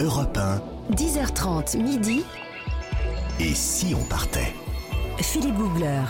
[0.00, 0.94] Europe 1.
[0.94, 2.24] 10h30 midi.
[3.38, 4.54] Et si on partait?
[5.18, 6.04] Philippe Googler.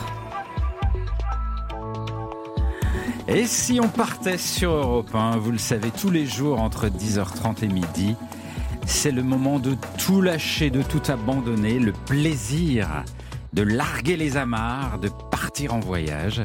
[3.27, 7.65] Et si on partait sur Europe 1, vous le savez, tous les jours entre 10h30
[7.65, 8.15] et midi,
[8.87, 12.89] c'est le moment de tout lâcher, de tout abandonner, le plaisir
[13.55, 16.43] de larguer les amarres, de partir en voyage.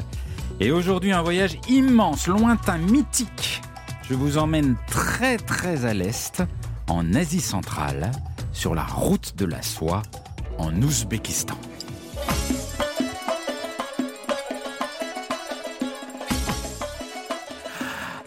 [0.58, 3.62] Et aujourd'hui, un voyage immense, lointain, mythique.
[4.08, 6.42] Je vous emmène très très à l'est,
[6.88, 8.10] en Asie centrale,
[8.52, 10.02] sur la route de la soie,
[10.58, 11.58] en Ouzbékistan.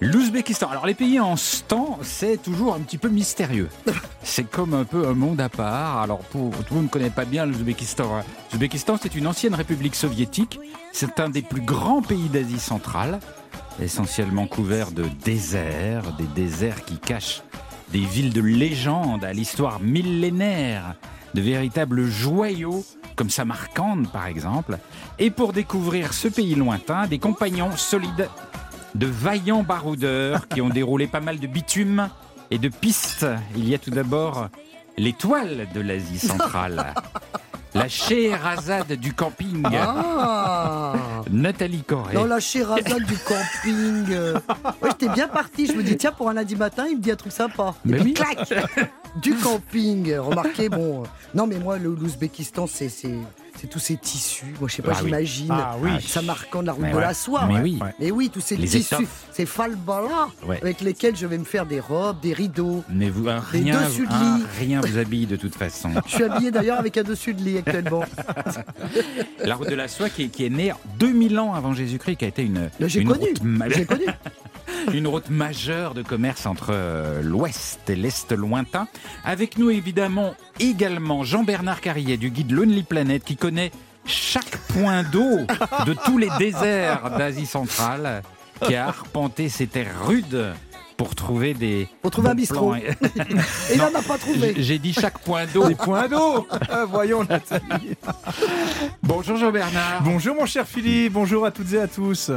[0.02, 0.70] L'Ouzbékistan.
[0.70, 3.70] Alors les pays en ce temps, c'est toujours un petit peu mystérieux.
[4.24, 5.98] C'est comme un peu un monde à part.
[5.98, 8.18] Alors pour tout le monde ne connaît pas bien l'Ouzbékistan.
[8.18, 8.24] hein.
[8.52, 10.60] L'Ouzbékistan, c'est une ancienne république soviétique.
[10.94, 13.20] C'est un des plus grands pays d'Asie centrale,
[13.82, 17.42] essentiellement couvert de déserts, des déserts qui cachent
[17.92, 20.96] des villes de légende à l'histoire millénaire,
[21.34, 24.78] de véritables joyaux comme Samarcande par exemple.
[25.18, 28.30] Et pour découvrir ce pays lointain, des compagnons solides
[28.96, 32.10] de vaillants baroudeurs qui ont déroulé pas mal de bitume
[32.52, 33.28] et de pistes.
[33.56, 34.50] Il y a tout d'abord
[35.00, 36.94] l'étoile de l'Asie centrale,
[37.74, 40.94] la Scheherazade du camping, Ah
[41.32, 42.14] Nathalie Corée.
[42.14, 44.08] Dans la Sherazade du camping.
[44.82, 45.68] Ouais, j'étais bien parti.
[45.68, 47.74] Je me dis, tiens, pour un lundi matin, il me dit un truc sympa.
[47.86, 48.14] Et Mais puis, oui.
[48.14, 48.54] clac
[49.22, 50.16] Du camping.
[50.18, 51.04] Remarquez, bon.
[51.34, 52.90] Non, mais moi, le- l'Ouzbékistan, c'est.
[53.62, 54.54] C'est- tous ces tissus.
[54.60, 55.06] Moi, je sais pas, Ah oui.
[55.06, 55.48] j'imagine.
[55.52, 55.90] Ah oui.
[56.08, 57.02] Ça marquant de la route Mais de ouais.
[57.02, 57.46] la soie.
[57.48, 57.78] Mais oui.
[57.82, 57.94] Ouais.
[58.00, 59.26] Mais oui, tous ces Les tissus, étoffes.
[59.32, 60.60] ces falbalas Ouais.
[60.62, 62.84] avec lesquels je vais me faire des robes, des rideaux.
[62.90, 64.44] Mais vous, un Les rien, dessus de un lit.
[64.60, 65.90] rien vous habille de toute façon.
[66.08, 68.04] Je suis habillé d'ailleurs avec un dessus de lit actuellement.
[69.44, 72.26] La route de la soie qui est, qui est née 2000 ans avant Jésus-Christ, qui
[72.26, 73.26] a été une, J'ai une, connu.
[73.28, 74.06] route, J'ai connu.
[74.94, 78.88] Une route majeure de commerce entre euh, l'ouest et l'est lointain.
[79.24, 83.72] Avec nous évidemment également Jean-Bernard Carrier du guide Lonely Planet qui connaît
[84.06, 85.46] chaque point d'eau
[85.86, 88.24] de tous les déserts d'Asie centrale,
[88.62, 90.54] qui a arpenté ces terres rudes
[91.00, 91.88] pour trouver des...
[92.02, 92.76] Pour trouver un bistrot.
[93.72, 94.54] Et là, on n'a pas trouvé.
[94.58, 95.66] J'ai j'ai dit chaque point d'eau.
[95.70, 97.96] Des points d'eau Ah, Voyons Nathalie.
[99.02, 100.04] Bonjour Jean-Bernard.
[100.04, 102.32] Bonjour mon cher Philippe, bonjour à toutes et à tous.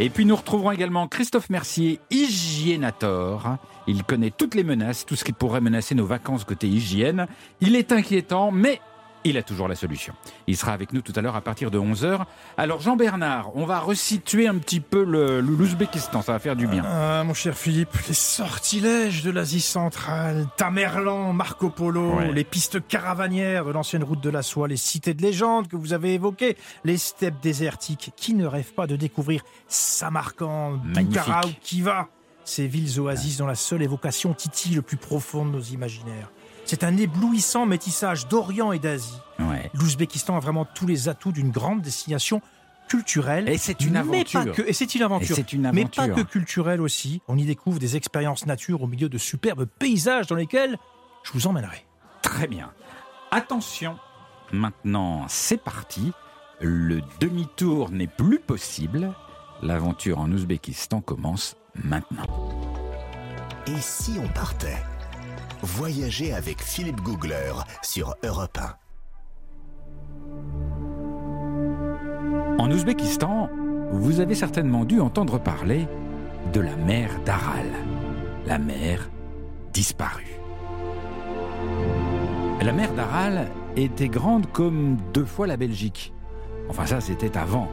[0.00, 3.58] Et puis nous retrouverons également Christophe Mercier, hygiénator.
[3.86, 7.28] Il connaît toutes les menaces, tout ce qui pourrait menacer nos vacances côté hygiène.
[7.60, 8.80] Il est inquiétant, mais
[9.24, 10.14] il a toujours la solution.
[10.46, 12.20] Il sera avec nous tout à l'heure à partir de 11h.
[12.56, 16.82] Alors Jean-Bernard, on va resituer un petit peu l'Ouzbékistan, ça va faire du bien.
[16.86, 22.32] Ah, mon cher Philippe, les sortilèges de l'Asie centrale, Tamerlan, Marco Polo, Ouais.
[22.32, 25.92] les pistes caravanières de l'ancienne route de la soie, les cités de légende que vous
[25.92, 28.12] avez évoquées, les steppes désertiques.
[28.16, 29.42] Qui ne rêve pas de découvrir
[30.82, 31.08] Magnifique.
[31.08, 32.08] Bukhara ou Kiva
[32.44, 36.30] Ces villes oasis dont la seule évocation titille le plus profond de nos imaginaires.
[36.70, 39.18] C'est un éblouissant métissage d'Orient et d'Asie.
[39.40, 39.72] Ouais.
[39.74, 42.42] L'Ouzbékistan a vraiment tous les atouts d'une grande destination
[42.88, 43.48] culturelle.
[43.48, 44.52] Et c'est une Mais pas aventure.
[44.54, 45.34] que- et c'est une Et aventure.
[45.34, 46.06] c'est une Mais aventure.
[46.06, 47.22] pas que culturelle aussi.
[47.26, 50.78] On y découvre des expériences nature au milieu de superbes paysages dans lesquels
[51.24, 51.84] je vous emmènerai.
[52.22, 52.70] Très bien.
[53.32, 53.96] Attention,
[54.52, 56.12] maintenant c'est parti.
[56.60, 59.12] Le demi-tour n'est plus possible.
[59.60, 62.26] L'aventure en Ouzbékistan commence maintenant.
[63.66, 64.78] Et si on partait?
[65.62, 68.76] Voyager avec Philippe Googler sur Europe 1.
[72.58, 73.50] En Ouzbékistan,
[73.92, 75.86] vous avez certainement dû entendre parler
[76.54, 77.66] de la mer d'Aral,
[78.46, 79.10] la mer
[79.74, 80.40] disparue.
[82.62, 86.14] La mer d'Aral était grande comme deux fois la Belgique.
[86.70, 87.68] Enfin ça c'était avant,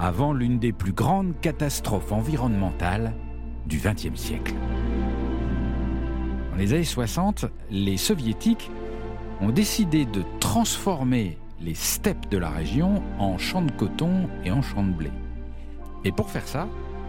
[0.00, 3.12] avant l'une des plus grandes catastrophes environnementales
[3.66, 4.54] du XXe siècle.
[6.58, 8.68] Dans les années 60, les soviétiques
[9.40, 14.60] ont décidé de transformer les steppes de la région en champs de coton et en
[14.60, 15.12] champs de blé.
[16.04, 16.66] Et pour faire ça,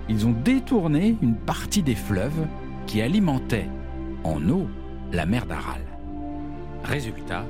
[0.07, 2.45] ils ont détourné une partie des fleuves
[2.85, 3.69] qui alimentaient
[4.23, 4.67] en eau
[5.11, 5.81] la mer d'Aral.
[6.83, 7.43] Résultat,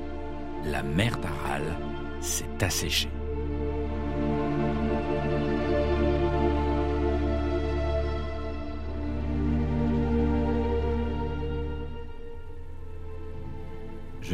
[0.64, 1.64] la mer d'Aral
[2.22, 3.10] s'est asséchée.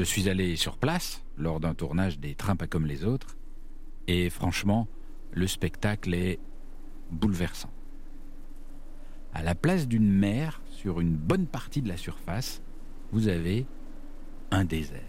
[0.06, 3.36] Suis allé sur place lors d'un tournage des Trains pas comme les autres,
[4.08, 4.88] et franchement,
[5.32, 6.40] le spectacle est
[7.12, 7.72] bouleversant.
[9.34, 12.62] À la place d'une mer sur une bonne partie de la surface,
[13.12, 13.66] vous avez
[14.52, 15.02] un désert,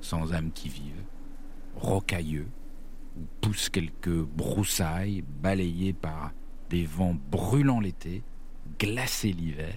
[0.00, 1.02] sans âme qui vive,
[1.76, 2.48] rocailleux,
[3.16, 6.32] où poussent quelques broussailles balayées par
[6.68, 8.22] des vents brûlants l'été,
[8.78, 9.74] glacés l'hiver.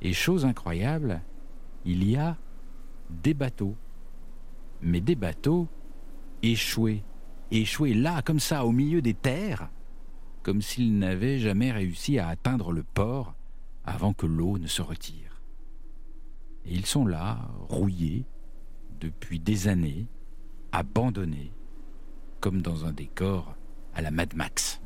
[0.00, 1.20] Et chose incroyable,
[1.84, 2.36] il y a
[3.10, 3.76] des bateaux.
[4.82, 5.68] Mais des bateaux
[6.42, 7.02] échoués.
[7.50, 9.70] Échoués là, comme ça, au milieu des terres,
[10.42, 13.34] comme s'ils n'avaient jamais réussi à atteindre le port
[13.84, 15.42] avant que l'eau ne se retire.
[16.64, 18.26] Et ils sont là, rouillés,
[19.00, 20.06] depuis des années,
[20.72, 21.52] abandonnés,
[22.40, 23.56] comme dans un décor
[23.94, 24.80] à la Mad Max.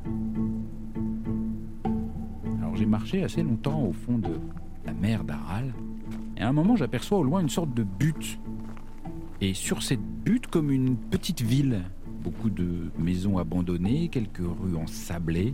[2.57, 4.39] Alors j'ai marché assez longtemps au fond de
[4.85, 5.73] la mer d'Aral,
[6.41, 8.39] et à un moment j'aperçois au loin une sorte de butte.
[9.41, 11.83] Et sur cette butte, comme une petite ville,
[12.23, 15.53] beaucoup de maisons abandonnées, quelques rues ensablées,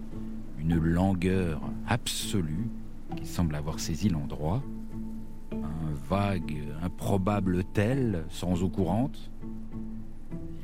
[0.60, 2.69] une langueur absolue
[3.18, 4.63] qui semble avoir saisi l'endroit,
[5.51, 9.30] un vague, improbable tel, sans eau courante.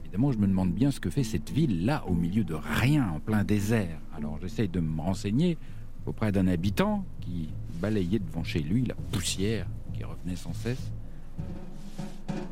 [0.03, 3.09] Évidemment, je me demande bien ce que fait cette ville là, au milieu de rien,
[3.09, 3.99] en plein désert.
[4.15, 5.57] Alors j'essaye de me renseigner
[6.05, 7.49] auprès d'un habitant qui
[7.81, 10.91] balayait devant chez lui la poussière qui revenait sans cesse.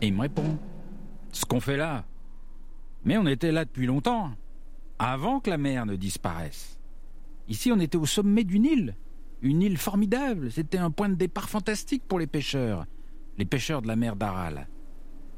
[0.01, 0.57] Et il me répond
[1.31, 2.05] Ce qu'on fait là
[3.03, 4.31] Mais on était là depuis longtemps,
[4.99, 6.79] avant que la mer ne disparaisse.
[7.47, 8.95] Ici, on était au sommet d'une île,
[9.41, 10.51] une île formidable.
[10.51, 12.85] C'était un point de départ fantastique pour les pêcheurs,
[13.37, 14.67] les pêcheurs de la mer d'Aral.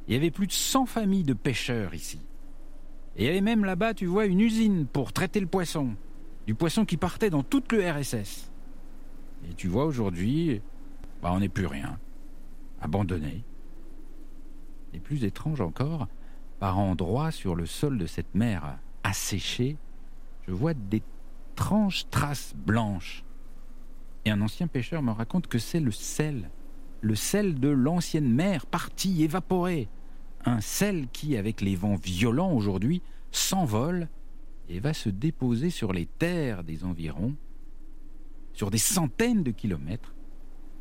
[0.07, 2.19] Il y avait plus de 100 familles de pêcheurs ici.
[3.15, 5.95] Et il y avait même là-bas, tu vois, une usine pour traiter le poisson.
[6.45, 8.51] Du poisson qui partait dans toute le RSS.
[9.49, 10.61] Et tu vois, aujourd'hui,
[11.23, 11.97] bah, on n'est plus rien.
[12.81, 13.45] Abandonné.
[14.93, 16.09] Et plus étrange encore,
[16.59, 19.77] par endroits sur le sol de cette mer asséchée,
[20.45, 23.23] je vois d'étranges traces blanches.
[24.25, 26.49] Et un ancien pêcheur me raconte que c'est le sel,
[26.99, 29.87] le sel de l'ancienne mer parti, évaporé.
[30.43, 34.09] Un sel qui, avec les vents violents aujourd'hui, s'envole
[34.67, 37.35] et va se déposer sur les terres des environs,
[38.51, 40.12] sur des centaines de kilomètres,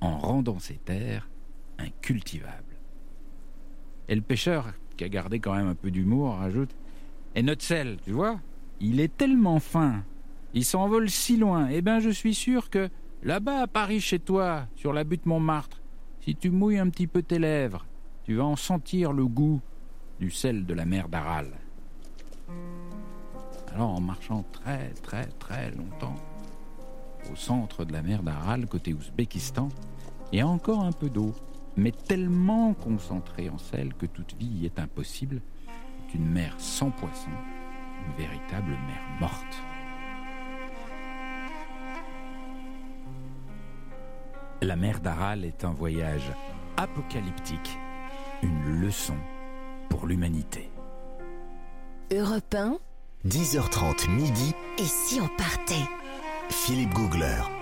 [0.03, 1.29] en rendant ces terres
[1.79, 2.77] incultivables.
[4.09, 6.75] Et le pêcheur, qui a gardé quand même un peu d'humour, rajoute
[7.35, 8.41] Et notre sel, tu vois,
[8.81, 10.03] il est tellement fin,
[10.55, 12.91] il s'envole si loin, eh bien je suis sûr que
[13.23, 15.81] là-bas à Paris chez toi, sur la butte Montmartre,
[16.21, 17.87] si tu mouilles un petit peu tes lèvres,
[18.25, 19.61] tu vas en sentir le goût
[20.19, 21.47] du sel de la mer d'Aral.
[23.73, 26.17] Alors en marchant très très très longtemps
[27.33, 29.69] au centre de la mer d'Aral, côté Ouzbékistan,
[30.40, 31.34] a encore un peu d'eau
[31.76, 35.40] mais tellement concentrée en sel que toute vie y est impossible.
[36.06, 37.31] C'est une mer sans poissons,
[38.06, 39.62] une véritable mer morte.
[44.61, 46.31] La mer d'Aral est un voyage
[46.76, 47.79] apocalyptique,
[48.43, 49.17] une leçon
[49.88, 50.70] pour l'humanité.
[52.12, 52.79] Europe 1,
[53.26, 55.88] 10h30 midi, et si on partait?
[56.50, 57.62] Philippe Googler.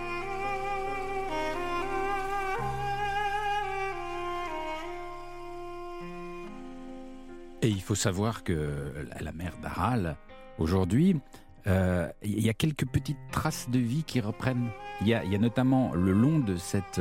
[7.62, 10.16] Et il faut savoir que la mer d'Aral,
[10.58, 11.16] aujourd'hui,
[11.66, 14.70] euh, il y a quelques petites traces de vie qui reprennent.
[15.02, 17.00] Il y a, il y a notamment le long de cette,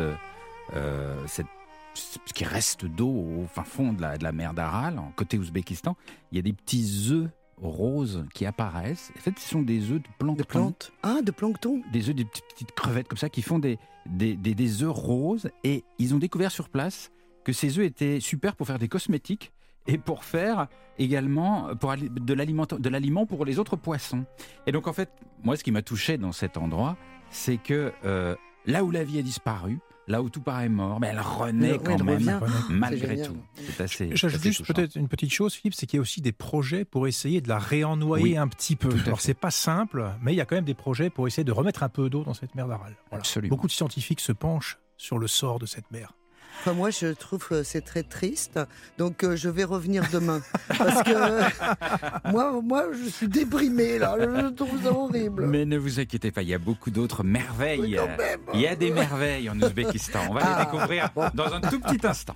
[0.75, 1.47] euh, cette
[1.93, 5.37] ce qui reste d'eau au fin fond de la, de la mer d'Aral, en côté
[5.37, 5.97] Ouzbékistan,
[6.31, 9.11] il y a des petits œufs roses qui apparaissent.
[9.17, 10.41] En fait, ce sont des œufs de plancton.
[10.41, 13.59] De plantes Ah, de plancton Des œufs, des petites, petites crevettes comme ça qui font
[13.59, 15.49] des, des, des, des œufs roses.
[15.63, 17.11] Et ils ont découvert sur place
[17.43, 19.51] que ces œufs étaient super pour faire des cosmétiques
[19.89, 20.67] et pour faire
[20.97, 24.25] également pour de l'aliment de l'aliment pour les autres poissons.
[24.67, 25.09] Et donc en fait,
[25.43, 26.95] moi ce qui m'a touché dans cet endroit,
[27.31, 31.07] c'est que euh, là où la vie a disparu, là où tout paraît mort, mais
[31.07, 32.39] elle renaît quand elle même revient.
[32.69, 33.37] malgré tout.
[33.55, 34.09] C'est assez.
[34.15, 34.73] J'ajoute assez juste touchant.
[34.73, 37.49] peut-être une petite chose, Philippe, c'est qu'il y a aussi des projets pour essayer de
[37.49, 38.89] la réennoyer Oui, un petit peu.
[39.05, 41.51] Alors c'est pas simple, mais il y a quand même des projets pour essayer de
[41.51, 42.95] remettre un peu d'eau dans cette mer d'Aral.
[43.09, 43.21] Voilà.
[43.21, 43.49] Absolument.
[43.49, 46.13] Beaucoup de scientifiques se penchent sur le sort de cette mer.
[46.61, 48.59] Enfin, moi, je trouve que c'est très triste.
[48.97, 50.41] Donc, euh, je vais revenir demain.
[50.77, 54.15] Parce que moi, moi, je suis déprimé, là.
[54.19, 55.45] Je trouve ça horrible.
[55.47, 57.79] Mais ne vous inquiétez pas, il y a beaucoup d'autres merveilles.
[57.81, 58.39] Oui, quand même.
[58.53, 60.19] Il y a des merveilles en Ouzbékistan.
[60.29, 60.59] On va Ah.
[60.59, 62.35] les découvrir dans un tout petit instant.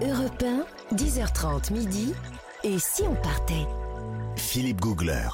[0.00, 2.14] Europe 1, 10h30 midi.
[2.64, 3.66] Et si on partait?
[4.36, 5.28] Philippe Googler.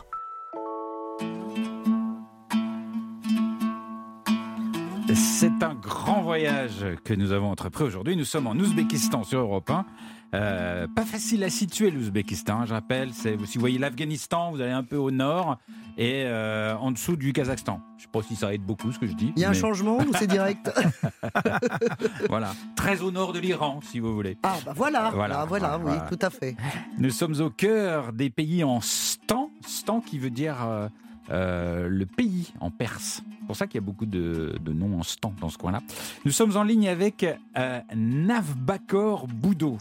[5.14, 8.16] C'est un grand voyage que nous avons entrepris aujourd'hui.
[8.16, 9.86] Nous sommes en Ouzbékistan sur Europe 1.
[10.34, 13.14] Euh, pas facile à situer l'Ouzbékistan, je rappelle.
[13.14, 15.58] Si vous voyez l'Afghanistan, vous allez un peu au nord
[15.96, 17.80] et euh, en dessous du Kazakhstan.
[17.96, 19.32] Je sais pas si ça aide beaucoup ce que je dis.
[19.36, 20.70] Il y a un changement ou c'est direct?
[22.28, 24.36] Voilà, très au nord de l'Iran, si vous voulez.
[24.42, 25.10] Ah, bah voilà.
[25.14, 26.02] Voilà, Ah, voilà, voilà.
[26.10, 26.56] oui, tout à fait.
[26.98, 29.50] Nous sommes au cœur des pays en stan.
[29.66, 30.88] Stan qui veut dire euh,
[31.30, 33.22] euh, le pays en perse.
[33.40, 35.80] C'est pour ça qu'il y a beaucoup de, de noms en stan dans ce coin-là.
[36.24, 37.24] Nous sommes en ligne avec
[37.56, 39.78] euh, Navbakor Boudo.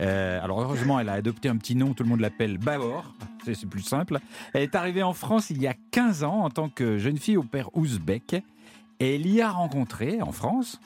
[0.00, 2.58] Euh, alors heureusement, elle a adopté un petit nom, tout le monde l'appelle
[3.44, 4.18] c'est c'est plus simple.
[4.52, 7.36] Elle est arrivée en France il y a 15 ans en tant que jeune fille
[7.36, 8.42] au père ouzbek.
[9.00, 10.80] Et elle y a rencontré, en France,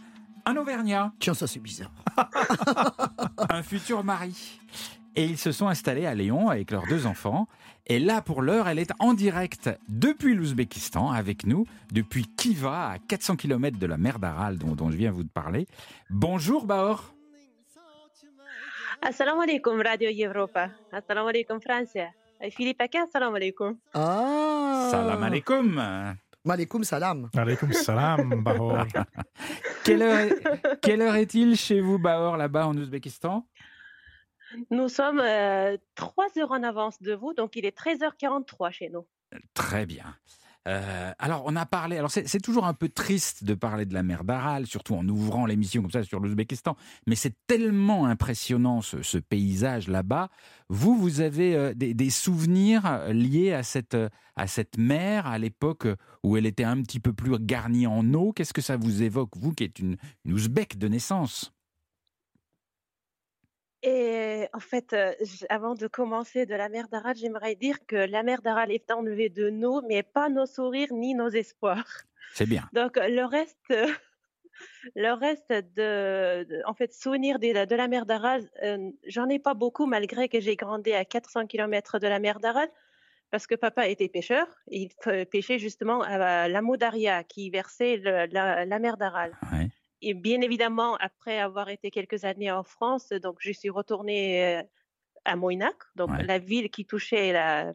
[0.47, 1.91] un Auvergnat, Tiens, ça c'est bizarre.
[3.51, 4.61] un futur mari.
[5.17, 7.47] Et ils se sont installés à Lyon avec leurs deux enfants.
[7.89, 12.99] Et là, pour l'heure, elle est en direct depuis l'Ouzbékistan avec nous, depuis Kiva, à
[12.99, 15.67] 400 km de la mer d'Aral dont, dont je viens vous parler.
[16.11, 17.13] Bonjour Bahor.
[19.03, 20.71] Assalamu alaikum Radio Europa.
[20.91, 22.09] Assalamu alaikum Francia.
[22.41, 23.77] Et Philippe Aka, assalamu alaikum.
[23.95, 25.81] Ah Salam alaikum.
[26.45, 27.29] Malekoum salam.
[27.37, 28.87] Alaykoum salam, Bahor.
[29.85, 33.45] Quelle heure, est- quelle heure est-il chez vous, Bahor, là-bas en Ouzbékistan?
[34.71, 39.07] Nous sommes euh, trois heures en avance de vous, donc il est 13h43 chez nous.
[39.55, 40.15] Très bien.
[40.67, 41.97] Euh, alors, on a parlé.
[41.97, 45.47] Alors, c'est toujours un peu triste de parler de la mer d'Aral, surtout en ouvrant
[45.47, 46.77] l'émission comme ça sur l'Ouzbékistan.
[47.07, 50.29] Mais c'est tellement impressionnant ce, paysage là-bas.
[50.69, 55.87] Vous, vous avez euh, des, souvenirs liés à cette euh, à cette mer à l'époque
[56.23, 58.33] où elle était un petit peu plus garnie en eau?
[58.33, 61.56] Qu'est-ce que ça vous évoque, vous qui êtes une, une de naissance?
[63.83, 65.13] Et en fait, euh,
[65.49, 69.29] avant de commencer de la mer d'Aral, j'aimerais dire que la mer d'Aral est enlevée
[69.29, 72.03] de nous, mais pas nos sourires ni nos espoirs.
[72.35, 72.69] C'est bien.
[72.73, 73.87] Donc le reste, euh,
[74.97, 79.29] le reste de, de- en fait, souvenir de, la- de la mer d'Aral, euh, j'en
[79.29, 82.69] ai pas beaucoup malgré que j'ai grandi à 400 km de la mer d'Aral,
[83.31, 84.47] parce que papa était pêcheur.
[84.69, 84.89] Il
[85.31, 89.37] pêchait justement à la Modaria qui versait le- la, la mer d'Aral.
[89.53, 89.69] Ouais.
[90.09, 94.23] Et bien évidemment, après avoir été quelques années en France, donc je suis retournée
[94.59, 94.63] euh,
[95.25, 96.25] à Moïnac, donc Ouais.
[96.25, 97.73] la ville qui touchait la,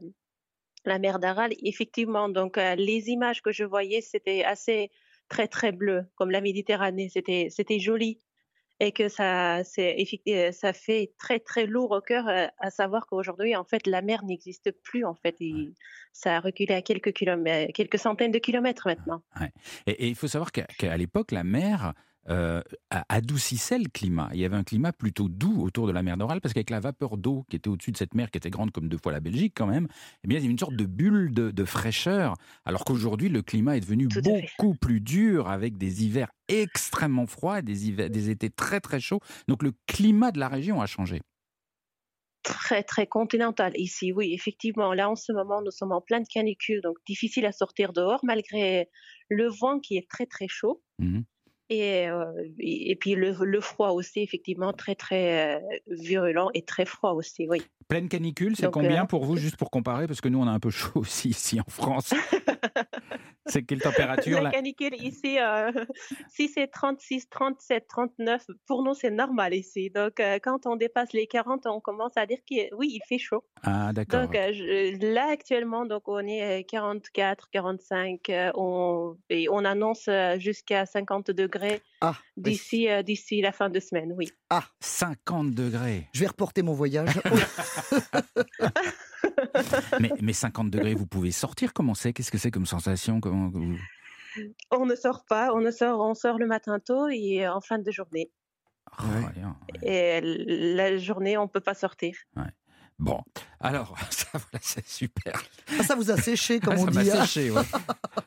[0.86, 1.52] la mer d'Aral.
[1.62, 4.92] Effectivement, donc euh, les images que je voyais, c'était assez
[5.28, 7.10] très très bleu, comme la Méditerranée.
[7.10, 8.20] C'était c'était joli
[8.80, 12.26] et que ça euh, ça fait très très lourd au cœur
[12.58, 15.36] à savoir qu'aujourd'hui en fait la mer n'existe plus en fait.
[15.42, 15.54] Et
[16.14, 19.22] Ça a reculé à quelques kilomètres, quelques centaines de kilomètres maintenant.
[19.86, 21.94] Et, et il faut savoir qu'à qu'à l'époque, la mer
[22.30, 22.62] euh,
[23.10, 24.30] adoucissait le climat.
[24.34, 26.80] Il y avait un climat plutôt doux autour de la mer d'Oral parce qu'avec la
[26.80, 29.20] vapeur d'eau qui était au-dessus de cette mer, qui était grande comme deux fois la
[29.20, 29.88] Belgique quand même,
[30.24, 32.36] eh bien, il y avait une sorte de bulle de, de fraîcheur.
[32.66, 37.60] Alors qu'aujourd'hui, le climat est devenu Tout beaucoup plus dur avec des hivers extrêmement froids,
[37.60, 39.20] et des, hivers, des étés très très chauds.
[39.48, 41.22] Donc le climat de la région a changé.
[42.44, 44.12] très très continental ici.
[44.12, 47.94] Oui, effectivement, là en ce moment, nous sommes en pleine canicule, donc difficile à sortir
[47.94, 48.90] dehors malgré
[49.30, 50.82] le vent qui est très très chaud.
[51.00, 51.24] Mhm.
[51.72, 52.26] Et, euh,
[52.60, 57.14] et, et puis le, le froid aussi, effectivement, très très euh, virulent et très froid
[57.14, 57.62] aussi, oui.
[57.88, 60.06] Pleine canicule, c'est combien euh, pour vous, juste pour comparer?
[60.06, 62.14] Parce que nous, on a un peu chaud aussi ici en France.
[63.52, 64.52] c'est quelle température La là?
[64.52, 65.72] canicule ici, euh,
[66.30, 69.90] si c'est 36, 37, 39, pour nous c'est normal ici.
[69.90, 73.18] Donc euh, quand on dépasse les 40, on commence à dire que oui, il fait
[73.18, 73.44] chaud.
[73.64, 74.22] Ah, d'accord.
[74.22, 79.64] Donc euh, je- là actuellement, donc on est euh, 44, 45, euh, on, et on
[79.66, 82.44] annonce jusqu'à 50 degrés Ah, oui.
[82.44, 84.30] d'ici euh, d'ici la fin de semaine, oui.
[84.80, 86.08] 50 degrés.
[86.14, 87.10] Je vais reporter mon voyage.
[90.00, 92.14] mais, mais 50 degrés, vous pouvez sortir Comment c'est?
[92.14, 93.20] Qu'est-ce que c'est comme sensation?
[93.20, 93.52] Comment
[94.72, 97.80] On ne sort pas, on ne sort, on sort le matin tôt et en fin
[97.80, 98.32] de journée.
[99.00, 99.42] Oh, Ouais.
[99.84, 99.88] ouais.
[99.88, 102.14] Et la journée, on peut pas sortir.
[103.00, 103.20] Bon,
[103.60, 105.42] alors, ça, voilà, c'est super.
[105.80, 107.10] Ah, ça vous a séché, comme Ah, on ça m'a dit.
[107.12, 107.26] hein.
[107.26, 107.62] séché, ouais.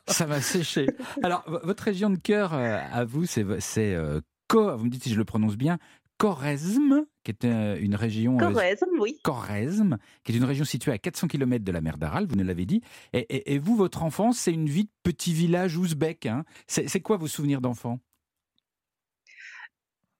[0.07, 0.87] ça m'a séché.
[1.23, 4.19] Alors, votre région de cœur, euh, à vous, c'est c'est, euh,
[4.49, 5.77] Co- vous me dites si je le prononce bien,
[6.17, 8.35] Corrèzme, qui est euh, une région...
[8.35, 9.19] euh, Corrèze, oui.
[9.23, 12.43] Corrèzme, qui est une région située à 400 km de la mer d'Aral, vous nous
[12.45, 12.81] l'avez dit.
[13.13, 16.27] Et, et- et vous, votre enfance, c'est une vie de petit village ouzbek.
[16.27, 16.45] Hein.
[16.67, 17.99] C'est quoi vos souvenirs d'enfant?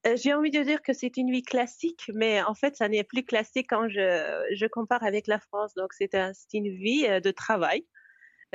[0.06, 3.04] Euh, J'ai envie de dire que c'est une vie classique, mais en fait, ça n'est
[3.04, 5.74] plus classique quand je, je compare avec la France.
[5.74, 7.84] Donc, c'est un- une vie de travail.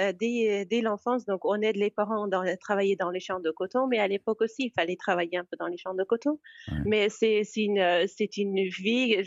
[0.01, 3.51] Euh, dès dès l'enfance, donc on aide les parents dans travailler dans les champs de
[3.51, 6.39] coton, mais à l'époque aussi, il fallait travailler un peu dans les champs de coton.
[6.69, 6.77] Ouais.
[6.85, 9.23] Mais c'est une c'est une vie.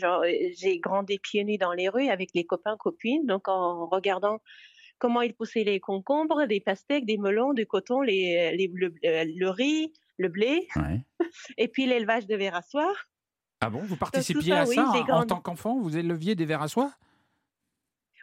[0.57, 4.39] J'ai grandi pieds nus dans les rues avec les copains copines, donc en regardant
[4.97, 9.49] comment ils poussaient les concombres, des pastèques, des melons, du coton, les, les le, le
[9.49, 11.05] riz, le blé, Ouais.
[11.57, 12.93] et puis l'élevage de vers à soie.
[13.61, 15.79] Ah bon, vous participiez ça, à oui, ça en, en tant qu'enfant?
[15.79, 16.93] Vous éleviez des vers à soie?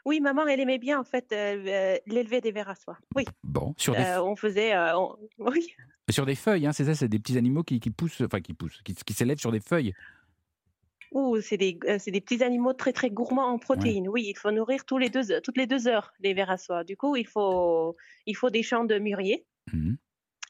[0.05, 2.99] Oui, maman, elle aimait bien en fait euh, euh, l'élever des vers à soie.
[3.15, 5.75] Oui, Bon, sur des, Euh, on faisait, on- oui,
[6.11, 8.53] sur des feuilles, hein, c'est ça, c'est des petits animaux qui, qui poussent, enfin qui
[8.55, 9.95] poussent, qui, qui s'élèvent sur des feuilles.
[11.13, 14.09] Ouh, c'est des, c'est des petits animaux très très gourmands en protéines.
[14.09, 16.85] Oui, il faut nourrir tous les deux, toutes les deux heures les vers à soie.
[16.85, 19.45] Du coup, il faut, il faut des champs de mûrier.
[19.73, 19.99] Mhm.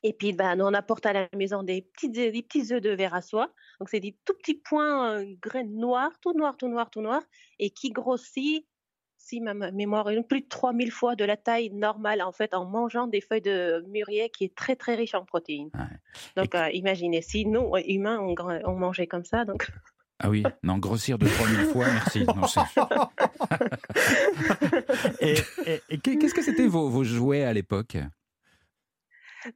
[0.04, 2.90] Et puis, ben, nous, on apporte à la maison des petits, des petits œufs de
[2.90, 3.52] vers à soie.
[3.80, 7.23] Donc, c'est des tout petits points euh, graines noires, tout noir, tout noir, tout noir,
[7.59, 8.64] et qui grossit,
[9.23, 12.64] si ma mémoire est plus de 3000 fois de la taille normale, en fait, en
[12.64, 15.71] mangeant des feuilles de mûrier qui est très, très riche en protéines.
[15.75, 16.43] Ouais.
[16.43, 18.19] Donc, euh, imaginez, si nous, euh, humains,
[18.64, 19.71] on, mangeait comme ça, donc
[20.19, 22.25] Ah oui, non, grossir de 3000 fois, merci.
[22.25, 22.43] Non,
[25.21, 25.35] et
[25.67, 27.97] et- et qu'est-ce que c'était vos, vos jouets à l'époque?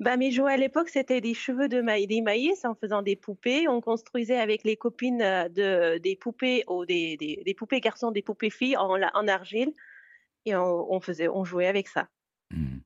[0.00, 3.16] Bah, mes jouets à l'époque, c'était des cheveux de maïs, des maïs en faisant des
[3.16, 3.68] poupées.
[3.68, 8.10] On construisait avec les copines euh, de, des poupées, ou des, des, des poupées garçons,
[8.10, 9.72] des poupées filles en, argile.
[10.44, 12.08] Et on, on faisait, on jouait avec ça.
[12.52, 12.78] Hmm.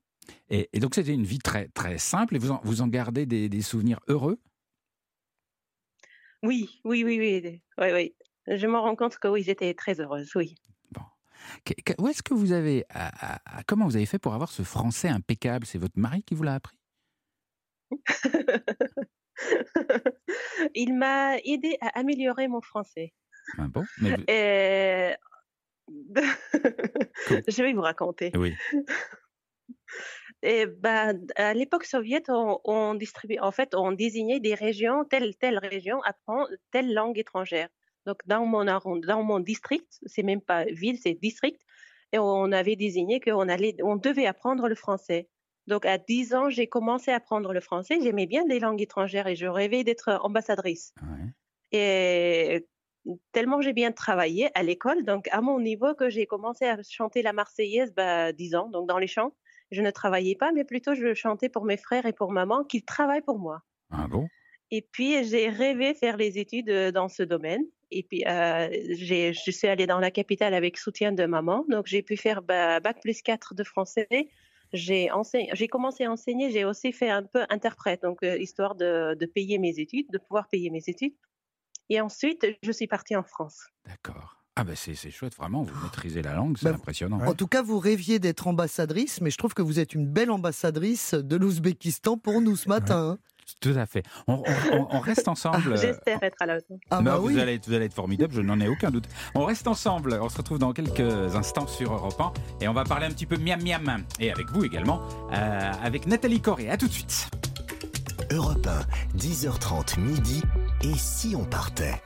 [0.49, 3.27] et, et donc c'était une vie très, très simple et vous en, vous en gardez
[3.27, 4.41] des, des souvenirs heureux?
[6.43, 8.15] Oui, oui, oui, oui, oui, oui.
[8.47, 10.55] Je me rends compte que oui, j'étais très heureuse, oui.
[11.65, 14.35] Que- que- Où est-ce que vous avez, à- à- à- comment vous avez fait pour
[14.35, 15.67] avoir ce français impeccable?
[15.67, 16.80] C'est votre mari qui vous l'a appris?
[20.75, 23.13] Il m'a aidé à améliorer mon français.
[23.59, 23.85] Ah bon?
[24.01, 25.15] Mais vous- Et...
[27.49, 28.31] Je vais vous raconter.
[28.37, 28.55] Oui.
[30.43, 35.37] Et ben, à l'époque soviète, on, on distribuait, en fait, on désignait des régions, telle
[35.37, 37.69] telle région apprend telle langue étrangère.
[38.07, 41.61] Donc dans mon dans mon district, c'est même pas ville, c'est district,
[42.13, 45.29] et on avait désigné qu'on allait, on devait apprendre le français.
[45.71, 47.99] Donc à 10 ans, j'ai commencé à apprendre le français.
[48.03, 50.93] J'aimais bien les langues étrangères et je rêvais d'être ambassadrice.
[51.01, 51.29] ouais.
[51.73, 52.67] Et
[53.33, 57.23] tellement j'ai bien travaillé à l'école, donc à mon niveau que j'ai commencé à chanter
[57.23, 59.33] la Marseillaise, bah, 10 ans, donc dans les champs.
[59.71, 62.83] Je ne travaillais pas, mais plutôt je chantais pour mes frères et pour maman qui
[62.83, 63.63] travaillent pour moi.
[63.93, 64.27] Ah bon?
[64.73, 67.63] Et puis j'ai rêvé faire les études euh, dans ce domaine.
[67.93, 72.03] Et puis euh, je suis allée dans la capitale avec soutien de maman, donc j'ai
[72.03, 74.09] pu faire bah, bac plus 4 de français.
[74.73, 78.75] J'ai enseigné- j'ai commencé à enseigner, j'ai aussi fait un peu interprète, donc euh, histoire
[78.75, 81.15] de, de payer mes études, de pouvoir payer mes études.
[81.89, 83.67] Et ensuite, je suis partie en France.
[83.87, 84.37] D'accord.
[84.57, 87.19] Ah ben c'est c'est chouette, vraiment, vous maîtrisez la langue, c'est Bah, impressionnant.
[87.25, 90.31] En tout cas, vous rêviez d'être ambassadrice, mais je trouve que vous êtes une belle
[90.31, 93.19] ambassadrice de l'Ouzbékistan pour nous ce matin.
[93.61, 94.03] Tout à fait.
[94.27, 95.77] On, on- on- on reste ensemble.
[95.79, 96.77] J'espère être à la hauteur.
[96.91, 97.41] Ah Non, bah vous, oui.
[97.41, 99.05] allez, vous allez être formidable, je n'en ai aucun doute.
[99.35, 101.01] On reste ensemble, on se retrouve dans quelques
[101.35, 102.33] instants sur Europe 1
[102.65, 105.01] et on va parler un petit peu miam miam et avec vous également,
[105.33, 106.71] euh, avec Nathalie Corée.
[106.71, 107.29] À tout de suite.
[108.33, 110.43] Europe 1, 10h30 midi.
[110.83, 112.01] Et si on partait?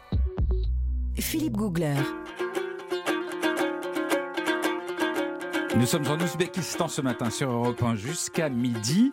[1.18, 1.94] Philippe Googler.
[5.76, 9.12] Nous sommes en Ouzbékistan ce matin sur Europe 1 jusqu'à midi.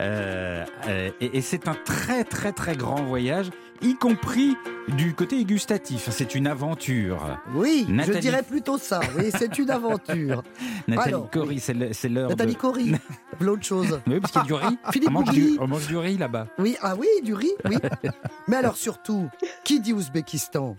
[0.00, 4.56] Euh, euh, et et c'est un très très très grand voyage, y compris
[4.88, 6.08] du côté gustatif.
[6.10, 7.38] C'est une aventure.
[7.54, 9.00] Oui, Nathalie- je dirais plutôt ça.
[9.16, 10.42] Oui, c'est une aventure.
[10.88, 11.60] Nathalie Alors, oui.
[11.60, 12.58] c'est l'heure Nathalie de...
[12.58, 12.92] Cory,
[13.40, 14.00] l'autre chose.
[14.06, 14.78] Oui, parce qu'il y a du riz.
[14.90, 16.48] Philippe on, mange du, on mange du riz là-bas.
[16.58, 17.76] Oui, ah oui, du riz, oui.
[18.48, 19.28] Mais alors surtout,
[19.64, 20.76] qui dit Ouzbékistan?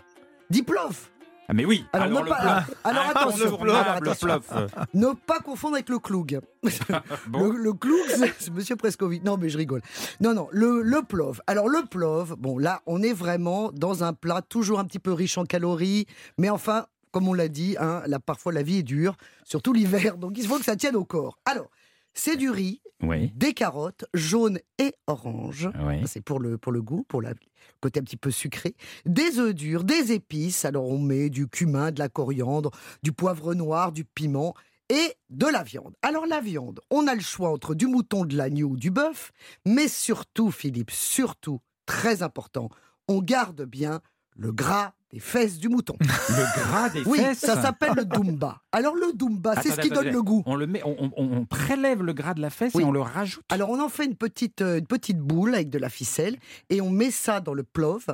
[0.50, 1.10] Dit plov.
[1.52, 4.54] Ah mais oui, Alors, alors, ne le pas- alors, attention, plof.
[4.94, 6.40] Ne pas confondre avec le cloug.
[7.28, 7.52] Bon.
[7.52, 9.22] Le, le cloug, c'est- c'est Monsieur Prescovic.
[9.26, 9.82] Non, mais je rigole.
[10.22, 11.42] Non, non, le, le plov.
[11.48, 15.12] Alors, le plov, bon, là, on est vraiment dans un plat toujours un petit peu
[15.12, 16.06] riche en calories,
[16.38, 20.16] mais enfin, comme on l'a dit, hein, là, parfois la vie est dure, surtout l'hiver,
[20.16, 21.38] donc il faut que ça tienne au corps.
[21.44, 21.70] Alors,
[22.13, 25.69] c'est du riz, Oui, des carottes jaunes et oranges.
[25.86, 26.02] oui.
[26.08, 27.34] C'est pour le, pour le goût, pour le
[27.80, 28.76] côté un petit peu sucré.
[29.06, 30.65] Des œufs durs, des épices.
[30.65, 32.71] Alors on met du cumin, de la coriandre,
[33.04, 34.54] du poivre noir, du piment
[34.89, 35.95] et de la viande.
[36.02, 39.32] Alors la viande, on a le choix entre du mouton, de l'agneau ou du bœuf.
[39.65, 42.69] Mais surtout, Philippe, surtout, très important,
[43.08, 44.02] on garde bien
[44.36, 45.95] le gras des fesses du mouton.
[46.00, 47.39] Le gras des Oui, fesses.
[47.39, 48.62] ça s'appelle le doumba.
[48.71, 50.41] Alors le doumba, c'est ce Attendez, qui donne le goût.
[50.45, 52.84] On le met, on, on- on prélève le gras de la fesse Oui.
[52.84, 53.43] et on le rajoute.
[53.50, 56.38] Alors on en fait une petite, euh, une petite boule avec de la ficelle
[56.69, 58.06] et on met ça dans le plov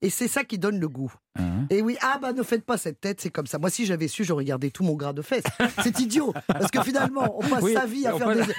[0.00, 1.12] et c'est ça qui donne le goût.
[1.36, 3.58] Hein Et oui, ah bah ne faites pas cette tête, c'est comme ça.
[3.58, 5.42] Moi si j'avais su, j'aurais gardé tout mon gras de fesses.
[5.82, 8.42] C'est idiot parce que finalement on passe Oui, sa vie à faire des...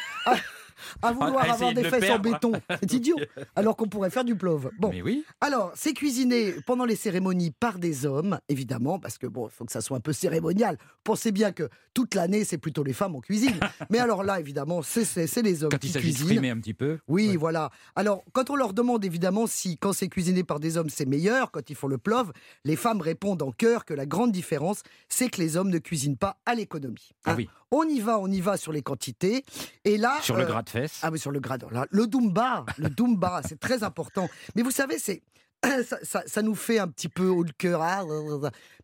[1.01, 2.51] à, à vouloir avoir de des fesses en béton.
[2.81, 3.17] C'est idiot.
[3.55, 4.69] Alors qu'on pourrait faire du plov.
[4.79, 5.23] Bon, Mais oui.
[5.41, 9.65] alors, c'est cuisiné pendant les cérémonies par des hommes, évidemment, parce que bon, il faut
[9.65, 10.77] que ça soit un peu cérémonial.
[11.03, 13.59] Pensez bien que toute l'année, c'est plutôt les femmes en cuisine.
[13.89, 15.05] Mais alors là, évidemment, c'est-
[15.41, 16.27] les hommes Quand qui il s'agit de cuisinent.
[16.38, 16.99] frimer un petit peu.
[17.07, 17.69] Oui, voilà.
[17.95, 21.51] Alors, quand on leur demande évidemment si, quand c'est cuisiné par des hommes, c'est meilleur,
[21.51, 22.31] quand ils font le plov,
[22.63, 26.17] les femmes répondent en chœur que la grande différence, c'est que les hommes ne cuisinent
[26.17, 27.09] pas à l'économie.
[27.25, 27.35] Ah Hein.
[27.38, 27.49] oui.
[27.71, 29.43] On y va, on y va sur les quantités.
[29.84, 30.19] Et là.
[30.21, 30.99] Sur le euh, gras de fesses.
[31.01, 31.67] ah oui, sur le gradon.
[31.69, 34.30] Là, le Dumba, le Dumba, c'est très important.
[34.56, 35.21] Mais vous savez, c'est
[35.63, 37.82] ça, ça- ça nous fait un petit peu haut le cœur.
[37.82, 38.04] ah.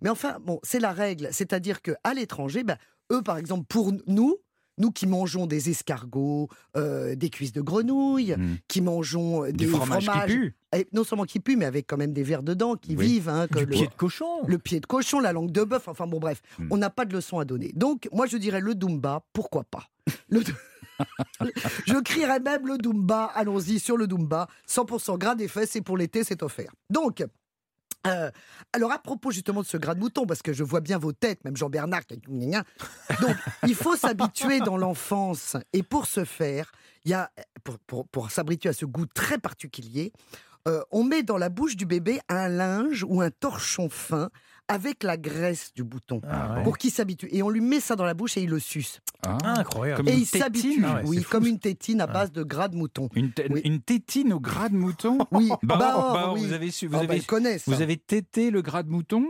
[0.01, 1.29] Mais enfin, bon, c'est la règle.
[1.31, 2.77] C'est-à-dire que à l'étranger, ben,
[3.11, 4.37] eux, par exemple, pour nous,
[4.77, 8.57] nous qui mangeons des escargots, euh, des cuisses de grenouille, Mm.
[8.67, 12.13] qui mangeons euh, des fromages, qui et non seulement qui puent, mais avec quand même
[12.13, 13.05] des vers dedans, qui Oui.
[13.07, 13.29] vivent.
[13.29, 14.45] hein, que le- pied de cochon.
[14.47, 16.67] le pied de cochon, la langue de bœuf, enfin bon bref, Mm.
[16.71, 17.71] on n'a pas de leçon à donner.
[17.75, 19.89] Donc moi je dirais le Dumba, pourquoi pas
[20.29, 20.41] Le-
[21.87, 25.97] Je crierais même le Dumba, allons-y sur le Dumba, 100% gras des fesses et pour
[25.97, 26.71] l'été c'est offert.
[26.89, 27.23] Donc,
[28.07, 28.31] euh,
[28.73, 31.11] alors à propos justement de ce gras de mouton, parce que je vois bien vos
[31.11, 33.35] têtes, même Jean-Bernard, donc
[33.67, 35.57] il faut s'habituer dans l'enfance.
[35.73, 36.71] Et pour ce faire,
[37.05, 37.31] il y a,
[37.63, 40.11] pour, pour, pour s'habituer à ce goût très particulier,
[40.67, 44.29] euh, on met dans la bouche du bébé un linge ou un torchon fin
[44.73, 46.63] avec la graisse du bouton Ah ouais.
[46.63, 47.27] pour qu'il s'habitue.
[47.31, 48.99] Et on lui met ça dans la bouche et il le suce.
[49.25, 49.37] Ah.
[49.43, 49.97] Incroyable.
[49.97, 50.83] Comme et une il s'habitue.
[50.85, 53.09] Ah ouais, oui, comme une tétine à base de gras de mouton.
[53.15, 53.61] Une, Oui.
[53.65, 56.45] une tétine au gras de mouton Oui, Bah, bah, or, bah, or, oui.
[56.45, 57.71] vous avez su, vous Ah, bah, avez, connaît ça.
[57.71, 59.25] vous avez tété le gras de mouton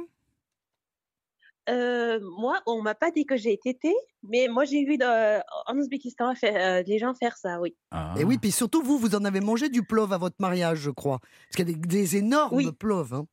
[1.69, 5.77] Euh, moi, on m'a pas dit que j'ai tété, mais moi j'ai vu dans- en
[5.77, 7.75] Ouzbékistan euh, les gens faire ça, oui.
[7.91, 8.15] Ah.
[8.17, 10.89] Et oui, puis surtout vous, vous en avez mangé du plov à votre mariage, je
[10.89, 11.19] crois.
[11.19, 12.71] Parce qu'il y a des, des énormes Oui.
[12.71, 13.13] plovs.
[13.13, 13.25] hein.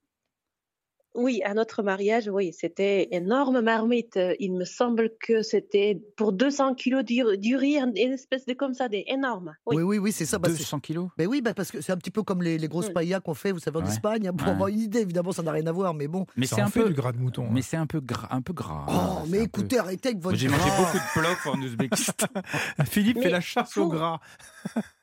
[1.19, 4.19] Oui, à notre mariage, oui, c'était énorme marmite.
[4.39, 8.73] Il me semble que c'était pour 200 kilos du, du riz, une espèce de comme
[8.75, 9.55] ça, des énormes.
[9.67, 9.77] Oui.
[9.77, 10.39] Oui, oui, oui, c'est ça.
[10.39, 12.57] Bah, c'est- 200 kilos mais oui, bah, parce que c'est un petit peu comme les,
[12.59, 12.93] les grosses Mm.
[12.93, 13.89] paillas qu'on fait, vous savez, en Ouais.
[13.89, 14.29] Espagne.
[14.29, 14.53] hein, Pour Ouais.
[14.55, 16.25] avoir une idée, évidemment, ça n'a rien à voir, mais bon.
[16.37, 17.45] Mais c'est un peu du gras de mouton.
[17.45, 17.51] hein.
[17.53, 18.85] Mais c'est un peu gras, un peu gras.
[18.89, 22.27] Oh, hein, mais écoutez, peu- arrêtez avec votre J'ai mangé beaucoup de plov en Ouzbékistan.
[22.91, 24.21] Philippe fait la chasse au gras.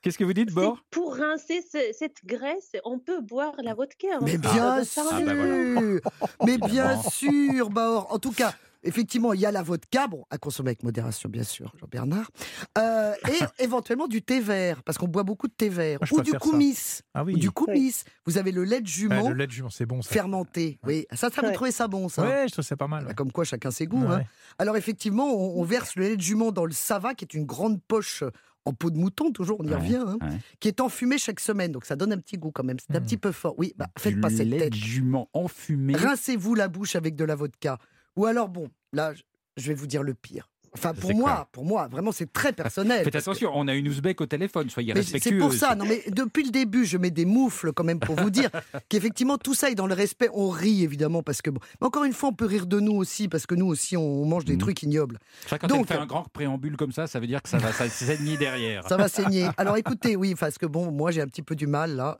[0.01, 4.07] Qu'est-ce que vous dites, Bord Pour rincer ce- cette graisse, on peut boire la vodka.
[4.15, 4.19] hein.
[4.21, 5.99] Mais Ah, bien bah, sûr, Ah, bah, voilà.
[6.45, 8.11] mais bien sûr, Baor.
[8.13, 11.43] En tout cas, effectivement, il y a la vodka, bon, à consommer avec modération, bien
[11.43, 12.29] sûr, Jean-Bernard,
[12.77, 16.13] Euh, et éventuellement du thé vert, parce qu'on boit beaucoup de thé vert, Moi, je
[16.15, 16.77] ou du coumis,
[17.15, 17.33] Ah oui.
[17.33, 17.95] ou du coumis.
[18.25, 20.09] Vous avez le lait de jument le lait de jument, c'est bon ça.
[20.11, 20.79] fermenté.
[20.83, 21.53] Oui, ça, ça vous Ouais.
[21.53, 23.03] trouvez ça bon, ça Ouais, je trouve ça pas mal.
[23.03, 23.15] Bah, ouais.
[23.15, 24.05] Comme quoi, chacun ses goûts.
[24.07, 24.21] hein.
[24.59, 27.45] Alors effectivement, on, on verse le lait de jument dans le sava, qui est une
[27.45, 28.23] grande poche
[28.65, 30.37] en peau de mouton, toujours, on y Ouais, revient, hein, ouais.
[30.59, 31.71] qui est enfumée chaque semaine.
[31.71, 32.77] Donc ça donne un petit goût quand même.
[32.79, 33.03] C'est un Mm.
[33.05, 33.53] petit peu fort.
[33.57, 34.73] Oui, bah, faites Du pas cette lait tête.
[34.73, 35.95] jument enfumé.
[35.95, 37.77] Rincez-vous la bouche avec de la vodka.
[38.15, 39.13] Ou alors, bon, là,
[39.57, 40.49] je vais vous dire le pire.
[40.77, 43.03] Enfin, pour C'est moi, quoi pour moi, vraiment, c'est très personnel.
[43.03, 45.39] Faites que- attention, on a une Ouzbek au téléphone, soyez Mais c'est respectueux.
[45.39, 48.29] pour ça, non mais depuis le début, je mets des moufles quand même pour vous
[48.29, 48.49] dire
[48.89, 50.29] qu'effectivement tout ça est dans le respect.
[50.33, 52.93] On rit évidemment parce que bon, mais encore une fois, on peut rire de nous
[52.93, 54.59] aussi parce que nous aussi on mange des Mhm.
[54.59, 55.19] trucs ignobles.
[55.49, 57.87] Quand Donc- fait un grand préambule comme ça, ça veut dire que ça va ça
[57.89, 58.87] saigner derrière.
[58.87, 59.47] Ça va saigner.
[59.57, 62.19] Alors écoutez, oui, parce que bon, moi j'ai un petit peu du mal là.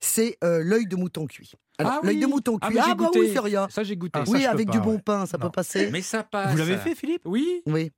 [0.00, 1.52] C'est euh, l'œil de mouton cuit.
[1.78, 2.22] Alors Ah l'œil oui.
[2.22, 2.78] de mouton Ah, cuit.
[2.80, 3.66] Ah, bah oui, c'est rien.
[3.70, 4.18] Ça, j'ai goûté.
[4.20, 4.84] Ah, ça, oui, avec pas, du ouais.
[4.84, 5.46] bon pain, ça Non.
[5.46, 5.90] peut passer.
[5.90, 6.52] Mais ça passe.
[6.52, 7.22] Vous l'avez fait, Philippe?
[7.24, 7.62] Oui.
[7.66, 7.90] Oui.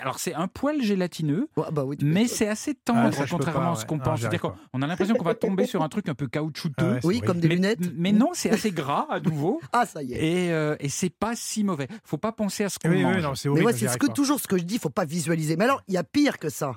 [0.00, 1.96] Alors, c'est un poil gélatineux, Ouais, bah oui.
[2.02, 4.20] mais c'est assez Ah, tendre, peux contrairement pas, à ce qu'on pense.
[4.20, 6.74] C'est-à-dire qu'on a l'impression qu'on va tomber sur un truc un peu caoutchouteux.
[6.78, 7.26] Ah ouais, Oui, horrible.
[7.26, 7.78] comme des mais, lunettes.
[7.96, 9.60] mais non, c'est assez gras à nouveau.
[9.72, 10.24] Ah ça y est.
[10.46, 11.88] Et, euh, et c'est pas si mauvais.
[12.04, 13.16] Faut pas penser à ce qu'on Oui, mange.
[13.16, 13.62] oui, non, c'est Mais horrible.
[13.64, 14.12] moi, c'est ce arrive que pas.
[14.12, 15.56] toujours ce que je dis, faut pas visualiser.
[15.56, 16.74] Mais alors, il y a pire que ça.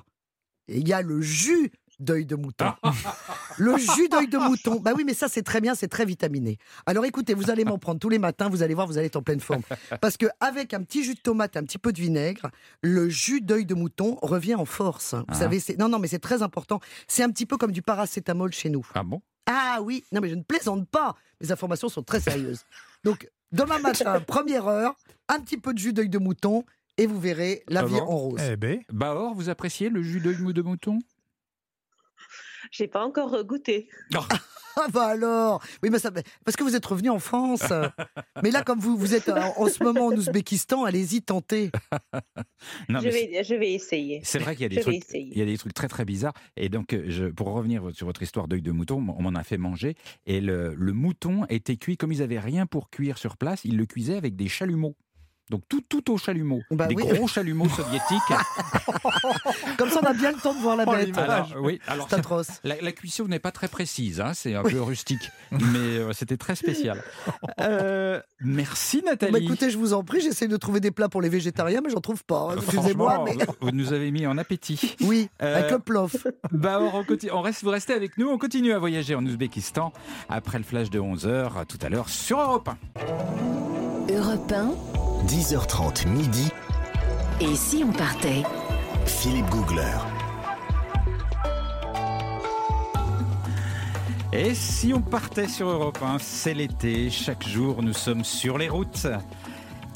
[0.66, 2.72] Et Il y a le jus d'œil de mouton.
[3.58, 4.80] le jus d'œil de mouton.
[4.80, 6.58] Bah oui, mais ça, c'est très bien, c'est très vitaminé.
[6.86, 9.16] Alors écoutez, vous allez m'en prendre tous les matins, vous allez voir, vous allez être
[9.16, 9.62] en pleine forme.
[10.00, 12.50] Parce que avec un petit jus de tomate et un petit peu de vinaigre,
[12.82, 15.14] le jus d'œil de mouton revient en force.
[15.14, 15.34] Vous Ah.
[15.34, 16.80] savez, c'est non, non, mais c'est très important.
[17.08, 18.86] C'est un petit peu comme du paracétamol chez nous.
[18.94, 19.22] Ah bon?
[19.46, 21.14] Ah oui, non, mais je ne plaisante pas.
[21.40, 22.64] Mes informations sont très sérieuses.
[23.04, 24.96] Donc, demain matin, première heure,
[25.28, 26.64] un petit peu de jus d'œil de mouton.
[26.98, 28.00] Et vous verrez la Ah vie bon?
[28.06, 28.40] en rose.
[28.50, 30.98] Eh ben, Baor, vous appréciez le jus d'œil de mouton?
[32.70, 33.88] J'ai pas encore euh, goûté.
[34.78, 36.10] Ah bah alors Oui, mais ça,
[36.44, 37.62] parce que vous êtes revenu en France.
[38.42, 41.70] mais là, comme vous, vous êtes en, en ce moment en Ouzbékistan, allez-y, tentez.
[42.88, 44.20] Non, je, vais, je vais essayer.
[44.24, 45.02] C'est vrai qu'il y a des trucs.
[45.14, 46.32] Il y a des trucs très très bizarres.
[46.56, 49.44] Et donc, euh, je, pour revenir sur votre histoire d'œil de mouton, on m'en a
[49.44, 49.94] fait manger.
[50.26, 53.64] Et le, le mouton était cuit comme ils avaient rien pour cuire sur place.
[53.64, 54.96] Ils le cuisaient avec des chalumeaux.
[55.48, 56.60] Donc tout, tout au chalumeau.
[56.72, 57.06] Bah des oui.
[57.06, 58.20] gros chalumeaux soviétiques.
[59.78, 61.16] Comme ça, on a bien le temps de voir la Oh, bête.
[61.18, 62.48] Alors, oui, alors C'est atroce.
[62.64, 66.36] la, la cuisson n'est pas très précise, hein, c'est un peu rustique, mais euh, c'était
[66.36, 67.02] très spécial.
[67.60, 69.32] Euh, merci Nathalie.
[69.32, 71.90] Bah, écoutez, je vous en prie, j'essaie de trouver des plats pour les végétariens, mais
[71.90, 72.48] j'en trouve pas.
[72.50, 72.56] hein.
[72.58, 73.36] Excusez-moi, mais.
[73.60, 74.94] vous nous avez mis en appétit.
[75.00, 76.26] Oui, Euh, avec le plof.
[76.52, 79.92] Bah, on, continue- on reste, vous restez avec nous, on continue à voyager en Ouzbékistan
[80.28, 84.12] après le flash de 11h tout à l'heure sur Europe 1.
[84.14, 84.70] Europe 1,
[85.24, 86.50] 10h30 midi,
[87.40, 88.42] et si on partait?
[89.06, 89.82] Philippe Googler.
[94.32, 98.68] Et si on partait sur Europe 1, c'est l'été, chaque jour nous sommes sur les
[98.68, 99.06] routes.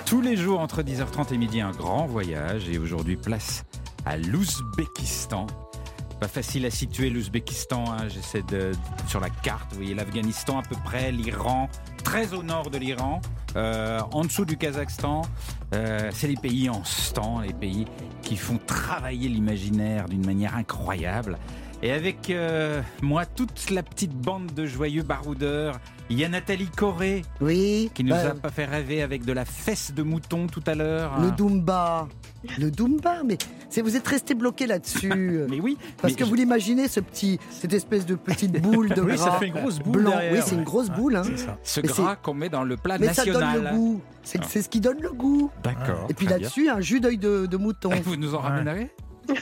[0.07, 3.65] Tous les jours entre 10h30 et midi, un grand voyage et aujourd'hui place
[4.07, 5.47] à l'Ouzbékistan.
[6.19, 7.85] Pas facile à situer l'Ouzbékistan.
[7.93, 8.09] hein.
[8.09, 8.73] J'essaie de
[9.07, 9.71] sur la carte.
[9.71, 11.69] Vous voyez l'Afghanistan à peu près, l'Iran,
[12.03, 13.21] très au nord de l'Iran,
[13.57, 15.23] euh, en dessous du Kazakhstan.
[15.75, 17.87] Euh, c'est les pays en stand, les pays
[18.23, 21.39] qui font travailler l'imaginaire d'une manière incroyable.
[21.83, 25.79] Et avec euh, moi, toute la petite bande de joyeux baroudeurs.
[26.13, 27.89] Il y a Nathalie Corré Oui.
[27.95, 30.75] qui nous bah, a pas fait rêver avec de la fesse de mouton tout à
[30.75, 31.21] l'heure.
[31.21, 31.31] Le.
[31.31, 32.09] Dumba.
[32.59, 35.09] Le Dumba, mais c'est vous êtes resté bloqué là-dessus.
[35.49, 38.89] Mais oui, Parce mais que je- vous l'imaginez, ce petit, cette espèce de petite boule
[38.89, 40.11] de Oui, gras ça fait une grosse boule blanc.
[40.11, 41.17] derrière, oui, c'est une grosse Ouais, boule.
[41.17, 41.23] hein.
[41.25, 41.59] C'est ça.
[41.63, 43.55] ce mais gras qu'on met dans le plat Mais ça national.
[43.55, 44.01] donne le goût.
[44.23, 44.47] C'est Ah.
[44.49, 45.51] c'est ce qui donne le goût.
[45.63, 46.07] D'accord.
[46.09, 47.91] Et puis là-dessus, un jus d'œil de, de mouton.
[48.05, 48.49] Vous nous en Ouais.
[48.49, 48.91] ramènerez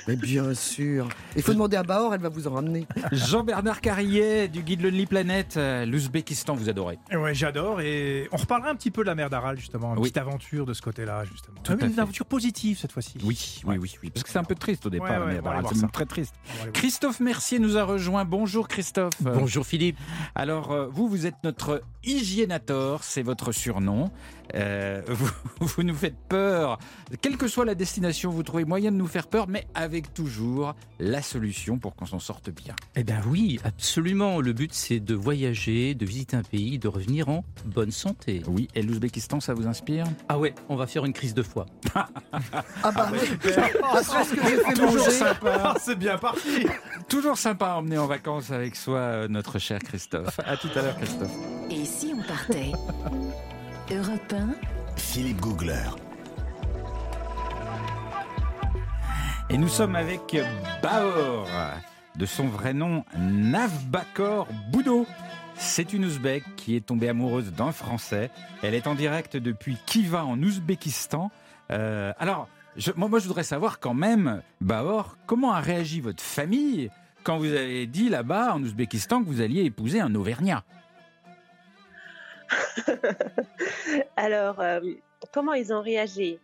[0.06, 1.08] Mais bien sûr.
[1.36, 2.86] Il faut demander à Bahor, elle va vous en ramener.
[3.12, 6.98] Jean-Bernard Carrier du guide Lonely Planet, euh, l'Ouzbékistan, vous adorez.
[7.12, 7.80] Ouais, j'adore.
[7.80, 9.92] Et on reparlera un petit peu de la mer d'Aral, justement.
[9.92, 10.02] Une Oui.
[10.10, 11.58] petite aventure de ce côté-là, justement.
[11.62, 12.00] Tout à une fait.
[12.00, 13.14] aventure positive cette fois-ci.
[13.24, 14.10] Oui, oui, oui, oui.
[14.10, 15.90] Parce que c'est un peu triste au départ, Ouais, ouais, la mer d'Aral, c'est même
[15.90, 16.34] très triste.
[16.72, 18.24] Christophe Mercier nous a rejoint.
[18.24, 19.14] Bonjour Christophe.
[19.20, 19.96] Bonjour Philippe.
[20.34, 24.10] Alors, euh, vous, vous êtes notre hygiénator, c'est votre surnom.
[24.54, 25.30] Euh, vous,
[25.60, 26.78] vous nous faites peur.
[27.20, 30.74] Quelle que soit la destination, vous trouvez moyen de nous faire peur, mais avec toujours
[30.98, 32.74] la solution pour qu'on s'en sorte bien.
[32.96, 34.40] Eh bien oui, absolument.
[34.40, 38.42] Le but c'est de voyager, de visiter un pays, de revenir en bonne santé.
[38.46, 40.04] Oui, et l'Ouzbékistan, ça vous inspire?
[40.28, 41.66] Ah ouais, on va faire une crise de foie.
[42.82, 43.10] Ah bah,
[43.42, 45.10] que j'ai fait manger.
[45.10, 45.60] sympa.
[45.64, 46.66] Ah, c'est bien parti.
[47.08, 50.38] Toujours sympa à emmener en vacances avec soi euh, notre cher Christophe.
[50.44, 51.32] À tout à l'heure Christophe.
[51.70, 52.72] Et si on partait?
[53.90, 54.54] Europe 1,
[54.96, 55.88] Philippe Googler.
[59.48, 60.36] Et nous sommes avec
[60.82, 61.48] Baor,
[62.14, 65.06] de son vrai nom Navbakor Boudo.
[65.56, 68.30] C'est une Ouzbek qui est tombée amoureuse d'un Français.
[68.62, 71.30] Elle est en direct depuis Kiva en Ouzbékistan.
[71.70, 76.22] Euh, alors, je, moi, moi, je voudrais savoir quand même, Baor, comment a réagi votre
[76.22, 76.90] famille
[77.24, 80.62] quand vous avez dit là-bas en Ouzbékistan que vous alliez épouser un Auvergnat?
[84.16, 84.80] Alors, euh,
[85.32, 86.38] comment ils ont réagi?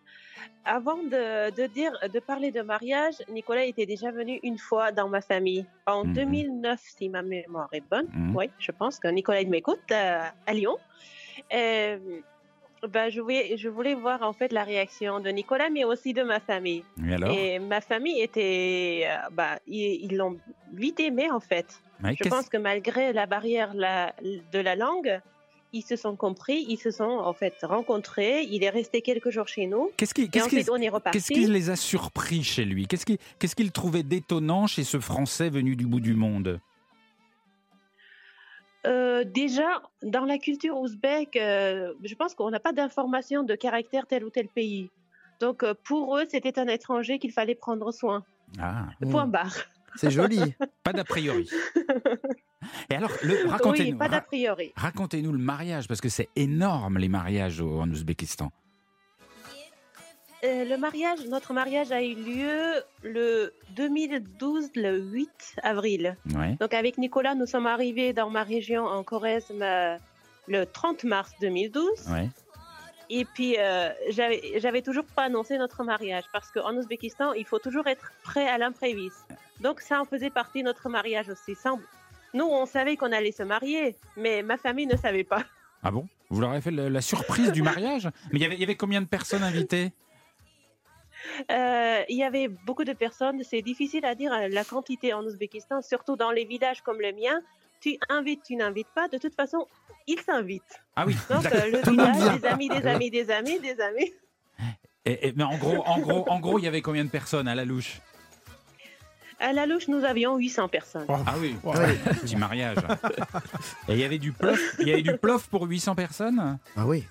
[0.65, 5.09] Avant de, de dire, de parler de mariage, Nicolas était déjà venu une fois dans
[5.09, 6.15] ma famille en Mhm.
[6.15, 8.07] 2009, si ma mémoire est bonne.
[8.15, 8.35] Mhm.
[8.37, 10.77] Oui, je pense que Nicolas m'écoute euh, à Lyon.
[11.53, 11.99] Euh,
[12.89, 16.23] ben, je voulais, je voulais voir en fait la réaction de Nicolas, mais aussi de
[16.23, 16.85] ma famille.
[17.07, 17.31] Et alors?
[17.31, 20.39] Et ma famille était, euh, bah, ils l'ont
[20.73, 21.67] vite aimé en fait.
[22.03, 25.21] Je pense que malgré la barrière la- de la langue,
[25.75, 28.43] ils se sont compris, ils se sont en fait rencontrés.
[28.45, 29.91] Il est resté quelques jours chez nous.
[29.97, 31.19] Qu'est-ce qui, qu'est-ce qui- ensuite, on est reparti.
[31.19, 32.87] Qu'est-ce qui les a surpris chez lui?
[32.87, 36.61] Qu'est-ce qui- qu'est-ce qu'il trouvait d'étonnant chez ce Français venu du bout du monde?
[38.87, 44.07] Euh, déjà, dans la culture ouzbek, euh, je pense qu'on n'a pas d'information de caractère
[44.07, 44.91] tel ou tel pays.
[45.41, 48.25] Donc, euh, pour eux, c'était un étranger qu'il fallait prendre soin.
[48.61, 49.31] Ah, Point Mm.
[49.31, 49.57] barre.
[49.97, 50.41] C'est joli.
[50.83, 51.49] pas d'a priori.
[52.91, 53.11] Et alors,
[53.47, 54.73] racontez-nous, Oui, pas d'a ra- priori.
[54.77, 58.51] racontez-nous le mariage, parce que c'est énorme les mariages au- en Ouzbékistan.
[60.45, 66.17] Euh, le mariage, notre mariage a eu lieu le 2012, le 8 avril.
[66.35, 66.57] Ouais.
[66.61, 69.47] Donc avec Nicolas, nous sommes arrivés dans ma région en Corrèze
[70.47, 72.09] le 30 mars 2012.
[72.11, 72.29] Ouais.
[73.11, 77.87] Et puis euh, j'avais toujours pas annoncé notre mariage parce qu'en Ouzbékistan, il faut toujours
[77.87, 79.27] être prêt à l'impréviste.
[79.61, 81.55] Donc ça en faisait partie de notre mariage aussi.
[81.55, 81.73] Ça,
[82.33, 85.45] nous, on savait qu'on allait se marier, mais ma famille ne savait pas.
[85.83, 86.09] Ah bon?
[86.31, 88.09] Vous leur avez fait la, la surprise du mariage?
[88.33, 89.93] Mais il y avait- il y avait combien de personnes invitées?
[91.51, 93.43] Euh, il y avait beaucoup de personnes.
[93.45, 97.13] C'est difficile à dire euh, la quantité en Ouzbékistan, surtout dans les villages comme le
[97.13, 97.41] mien.
[97.85, 99.09] Tu invites, tu n'invites pas.
[99.09, 99.69] De toute façon,
[100.07, 100.63] ils s'invitent.
[100.97, 101.15] Ah oui.
[101.29, 104.11] Donc euh, le village, des amis, des amis, des amis, des amis.
[105.05, 107.47] Et- et- mais en gros, en gros, en gros, il y avait combien de personnes
[107.47, 108.01] à la louche?
[109.39, 111.05] À la louche, nous avions 800 personnes.
[111.09, 111.57] Oh, Ah oui.
[111.63, 111.75] ouais.
[112.23, 112.79] Petit mariage.
[113.89, 116.59] Et il y avait du plof, il y avait du plof pour 800 personnes?
[116.79, 117.05] Ah oui.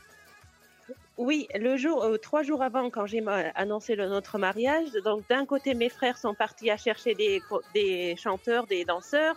[1.18, 5.46] Oui, le jour, euh, trois jours avant, quand j'ai annoncé le, notre mariage, donc d'un
[5.46, 7.40] côté, mes frères sont partis à chercher des,
[7.76, 9.36] des chanteurs, des danseurs,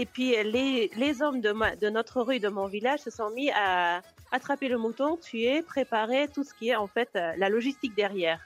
[0.00, 3.10] et puis euh, les, les hommes de, ma- de notre rue, de mon village, se
[3.18, 7.32] sont mis à attraper le mouton, tuer, préparer tout ce qui est en fait euh,
[7.42, 8.40] la logistique derrière.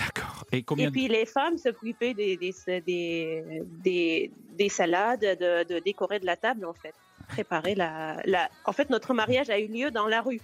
[0.00, 0.44] D'accord.
[0.50, 2.54] Et combien Et puis les femmes s'occupaient des, des,
[2.90, 6.94] des, des, des salades, de, de décorer de la table en fait.
[7.28, 8.48] Préparer la, la...
[8.64, 10.40] En fait, notre mariage a eu lieu dans la rue.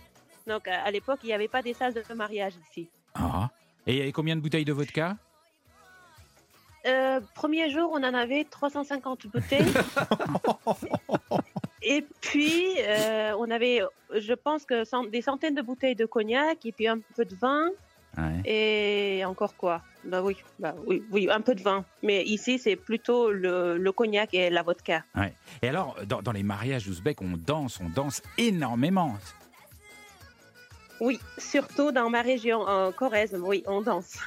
[0.46, 2.88] Donc à à l'époque, il n'y avait pas des salles de mariage ici.
[3.14, 3.50] Ah.
[3.86, 5.16] Et il y avait combien de bouteilles de vodka?
[6.86, 9.66] Euh, premier jour, on en avait 350 bouteilles.
[11.82, 13.80] et puis, euh, on avait,
[14.16, 17.34] je pense que cent- des centaines de bouteilles de cognac et puis un peu de
[17.36, 17.66] vin.
[18.16, 18.40] Ouais.
[18.44, 19.82] Et encore quoi?
[20.04, 21.84] Bah oui, bah oui, oui, un peu de vin.
[22.02, 25.04] Mais ici, c'est plutôt le, le cognac et la vodka.
[25.62, 29.14] Et alors, dans, dans les mariages ouzbeks, on danse, on danse énormément.
[31.00, 34.18] Oui, surtout dans ma région, en Corrèze, oui, on danse.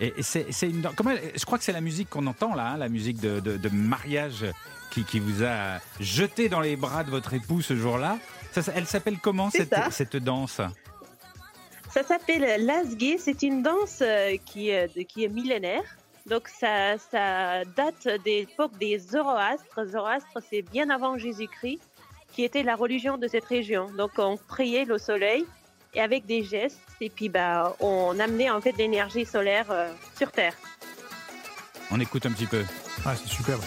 [0.00, 0.80] Et, et c'est une.
[0.80, 3.20] dan- Comment, elle- je crois que c'est la musique qu'on entend là, hein, la musique
[3.20, 4.44] de, de- de mariage
[4.90, 8.18] qui, qui vous a jeté dans les bras de votre époux ce jour-là.
[8.74, 10.60] Elle s'appelle comment cette, cette danse?
[11.90, 13.18] Ça s'appelle l'asgé.
[13.18, 15.82] C'est une danse euh, qui est, de- qui est millénaire.
[16.26, 19.86] Donc ça, ça date des l'époque des Zoroastres.
[19.86, 21.80] Zoroastre, c'est bien avant Jésus-Christ,
[22.32, 23.90] qui était la religion de cette région.
[23.98, 25.44] Donc on priait le soleil
[25.94, 30.32] et avec des gestes, et puis bah, on amenait en fait l'énergie solaire euh, sur
[30.32, 30.54] Terre.
[31.90, 32.64] On écoute un petit peu.
[33.04, 33.62] Ah, c'est superbe.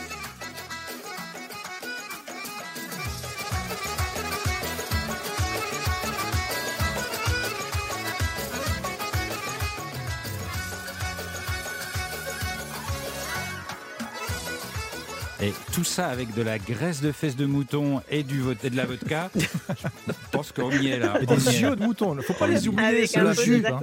[15.41, 18.69] Et tout ça avec de la graisse de fesses de mouton et, du, vo- et
[18.69, 19.29] de la vodka.
[19.35, 21.19] je pense qu'on y est là.
[21.21, 22.15] Et des yeux de mouton.
[22.17, 23.59] Il faut pas les oublier, Avec c'est un jus.
[23.59, 23.79] de hein.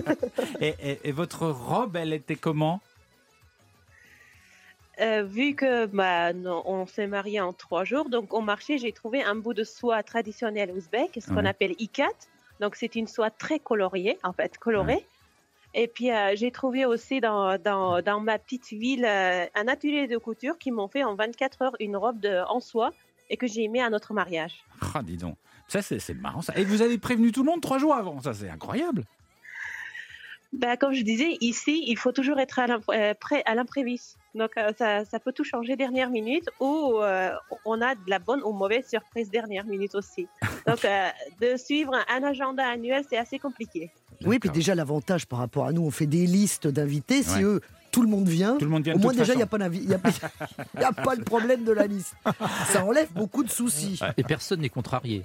[0.60, 2.80] Et, et- et votre robe, elle était comment?
[5.00, 8.92] Euh, vu que bah, non, on s'est marié en trois jours, donc au marché, j'ai
[8.92, 11.48] trouvé un bout de soie traditionnelle ouzbek, ce qu'on Ouais.
[11.48, 12.08] appelle ikat.
[12.60, 15.04] Donc c'est une soie très coloriée, en fait, colorée.
[15.74, 20.06] Et puis euh, j'ai trouvé aussi dans, dans, dans ma petite ville euh, un atelier
[20.06, 22.92] de couture qui m'ont fait en 24 heures une robe de, en soie
[23.30, 24.64] et que j'ai mis à notre mariage.
[24.94, 25.36] Ah, dis donc.
[25.68, 26.42] Ça, c'est marrant.
[26.42, 26.52] Ça.
[26.56, 28.20] Et vous avez prévenu tout le monde trois jours avant.
[28.20, 29.04] Ça, c'est incroyable.
[30.52, 34.18] Bah, comme je disais, ici, il faut toujours être à euh, prêt à l'impréviste.
[34.34, 37.30] Donc, ça, ça peut tout changer dernière minute ou euh,
[37.64, 40.28] on a de la bonne ou mauvaise surprise dernière minute aussi.
[40.66, 41.08] Donc, euh,
[41.40, 43.90] de suivre un agenda annuel, c'est assez compliqué.
[44.26, 47.22] Oui, puis déjà l'avantage par rapport à nous, on fait des listes d'invités.
[47.22, 47.42] Si Ouais.
[47.44, 49.46] eux, tout le monde vient, Tout le monde vient au moins déjà, il n'y a
[49.46, 49.48] a,
[50.88, 52.14] a pas le problème de la liste.
[52.68, 54.00] Ça enlève beaucoup de soucis.
[54.16, 55.24] Et personne n'est contrarié.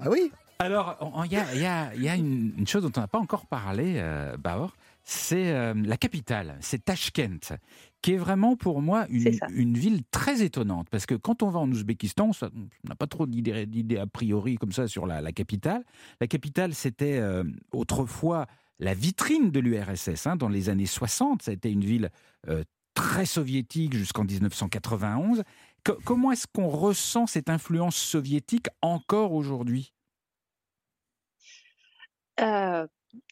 [0.00, 2.82] Ah oui Alors, il y a, il y a- il y a une, une chose
[2.82, 4.74] dont on n'a pas encore parlé, euh, Baor,
[5.04, 7.54] c'est euh, la capitale, c'est Tashkent,
[8.02, 10.88] qui est vraiment pour moi une, ville très étonnante.
[10.90, 14.72] Parce que quand on va en Ouzbékistan, on n'a pas trop d'idées a priori comme
[14.72, 15.84] ça sur la, la capitale.
[16.20, 18.46] La capitale, c'était euh, autrefois
[18.78, 20.26] la vitrine de l'URSS.
[20.26, 22.10] hein, dans les années 60, ça a été une ville
[22.48, 25.42] euh, très soviétique jusqu'en 1991.
[25.84, 29.92] Co- comment est-ce qu'on ressent cette influence soviétique encore aujourd'hui?
[32.40, 32.86] Euh,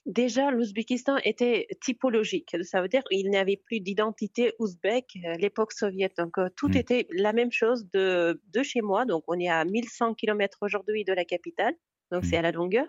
[0.06, 2.56] déjà, l'Ouzbékistan était typologique.
[2.62, 6.16] Ça veut dire qu'il n'y avait plus d'identité ouzbek à l'époque soviétique.
[6.18, 6.76] Donc, euh, tout Mm.
[6.76, 9.04] était la même chose de, de chez moi.
[9.04, 11.74] Donc, on est à 1100 km aujourd'hui de la capitale.
[12.12, 12.38] Donc, c'est Mm.
[12.38, 12.86] à la longueur.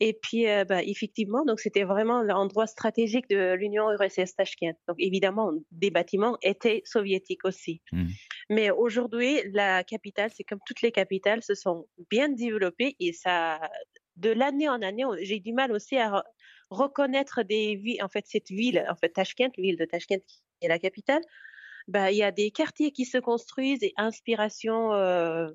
[0.00, 4.74] Et puis, euh, bah, effectivement, donc c'était vraiment l'endroit stratégique de l'Union URSS Tashkent.
[4.88, 7.80] Donc, évidemment, des bâtiments étaient soviétiques aussi.
[7.92, 8.06] Mm.
[8.50, 13.60] Mais aujourd'hui, la capitale, c'est comme toutes les capitales, se sont bien développées et ça,
[14.16, 16.22] de l'année en année, j'ai du mal aussi à re-
[16.70, 18.02] reconnaître des villes.
[18.02, 21.22] En fait, cette ville, en fait, Tashkent, l'île de Tashkent qui est la capitale,
[21.88, 25.50] bah, il y a des quartiers qui se construisent et inspiration euh,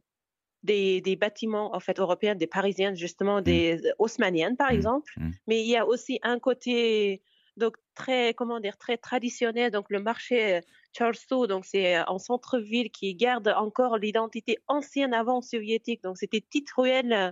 [0.64, 5.12] des, des bâtiments en fait européens, des parisiennes justement, des haussmanniennes par exemple.
[5.18, 5.32] Mm.
[5.48, 7.22] Mais il y a aussi un côté
[7.58, 9.72] donc très comment dire très traditionnel.
[9.72, 10.62] Donc le marché euh,
[10.96, 16.04] Charlestown, donc c'est euh, en centre-ville qui garde encore l'identité ancienne avant soviétique.
[16.04, 17.32] Donc c'était petites ruelles euh,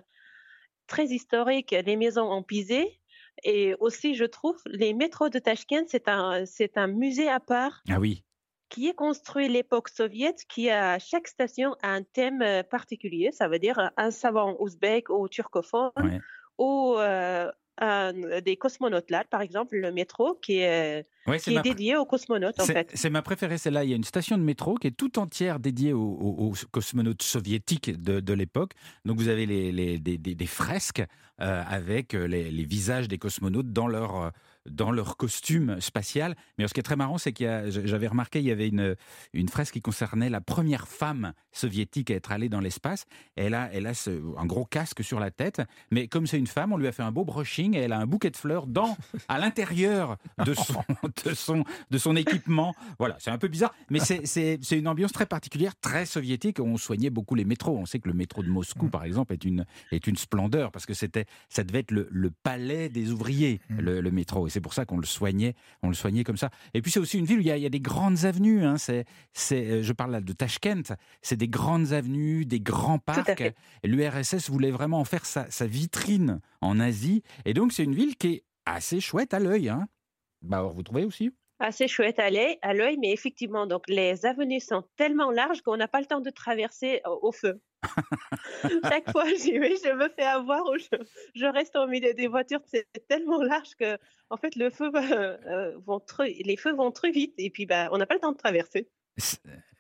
[0.88, 3.00] très historiques, les maisons en pisé.
[3.44, 7.84] Et aussi, je trouve, les métros de Tashkent, c'est un, c'est un musée à part
[7.90, 8.24] Ah oui.
[8.70, 13.32] qui est construit à l'époque soviète, qui a chaque station a un thème euh, particulier.
[13.32, 16.22] Ça veut dire un savant ouzbek ou turcophone Ouais.
[16.58, 21.58] ou euh, un- des cosmonautes là, par exemple, le métro qui est, Ouais, c'est qui
[21.58, 22.92] est dédié aux cosmonautes en c'est- fait.
[22.94, 23.84] c'est ma préférée, celle-là.
[23.84, 26.54] Il y a une station de métro qui est tout entière dédiée aux, aux- aux
[26.72, 28.74] cosmonautes soviétiques de, de l'époque.
[29.06, 31.04] Donc vous avez les, les- des, des- des fresques
[31.40, 34.30] euh, avec euh, les, les visages des cosmonautes dans leur, euh,
[34.70, 36.36] dans leur costume spatial.
[36.58, 38.96] Mais ce qui est très marrant, c'est qu'il j'avais remarqué, il y avait une,
[39.34, 43.06] une fresque qui concernait la première femme soviétique à être allée dans l'espace.
[43.36, 46.48] Elle a, elle a ce- un gros casque sur la tête, mais comme c'est une
[46.48, 48.68] femme, on lui a fait un beau brushing et elle a un bouquet de fleurs
[48.68, 48.96] dans,
[49.28, 50.84] à l'intérieur de son,
[51.26, 52.76] de son, de son équipement.
[53.00, 56.60] Voilà, c'est un peu bizarre, mais c'est- une ambiance très particulière, très soviétique.
[56.60, 57.78] On soignait beaucoup les métros.
[57.78, 60.86] On sait que le métro de Moscou, par exemple, est une, est une splendeur parce
[60.86, 64.46] que c'était, ça devait être le, le palais des ouvriers, le, le métro.
[64.48, 65.54] Et c'est pour ça qu'on le soignait,
[65.84, 66.50] on le soignait comme ça.
[66.74, 68.26] Et puis c'est aussi une ville où il y a, il y a des grandes
[68.26, 68.66] avenues.
[68.66, 68.80] Hein.
[68.80, 70.96] C'est, c'est, euh, je parle là de Tashkent.
[71.22, 73.54] C'est des grandes avenues, des grands parcs.
[73.84, 77.22] l'URSS voulait vraiment en faire sa, sa vitrine en Asie.
[77.46, 79.70] Et donc c'est une ville qui est assez chouette à l'œil.
[79.70, 79.88] Hein
[80.42, 81.32] bah, vous trouvez aussi?
[81.60, 86.00] Assez chouette à l'œil, mais effectivement, donc les avenues sont tellement larges qu'on n'a pas
[86.00, 87.62] le temps de traverser au, feu.
[88.84, 92.62] Chaque fois, j'y vais, je me fais avoir ou je, reste au milieu des voitures.
[92.66, 93.98] C'est tellement large que,
[94.30, 97.98] en fait, le feu euh, vont les feux vont très vite et puis bah, on
[97.98, 98.90] n'a pas le temps de traverser.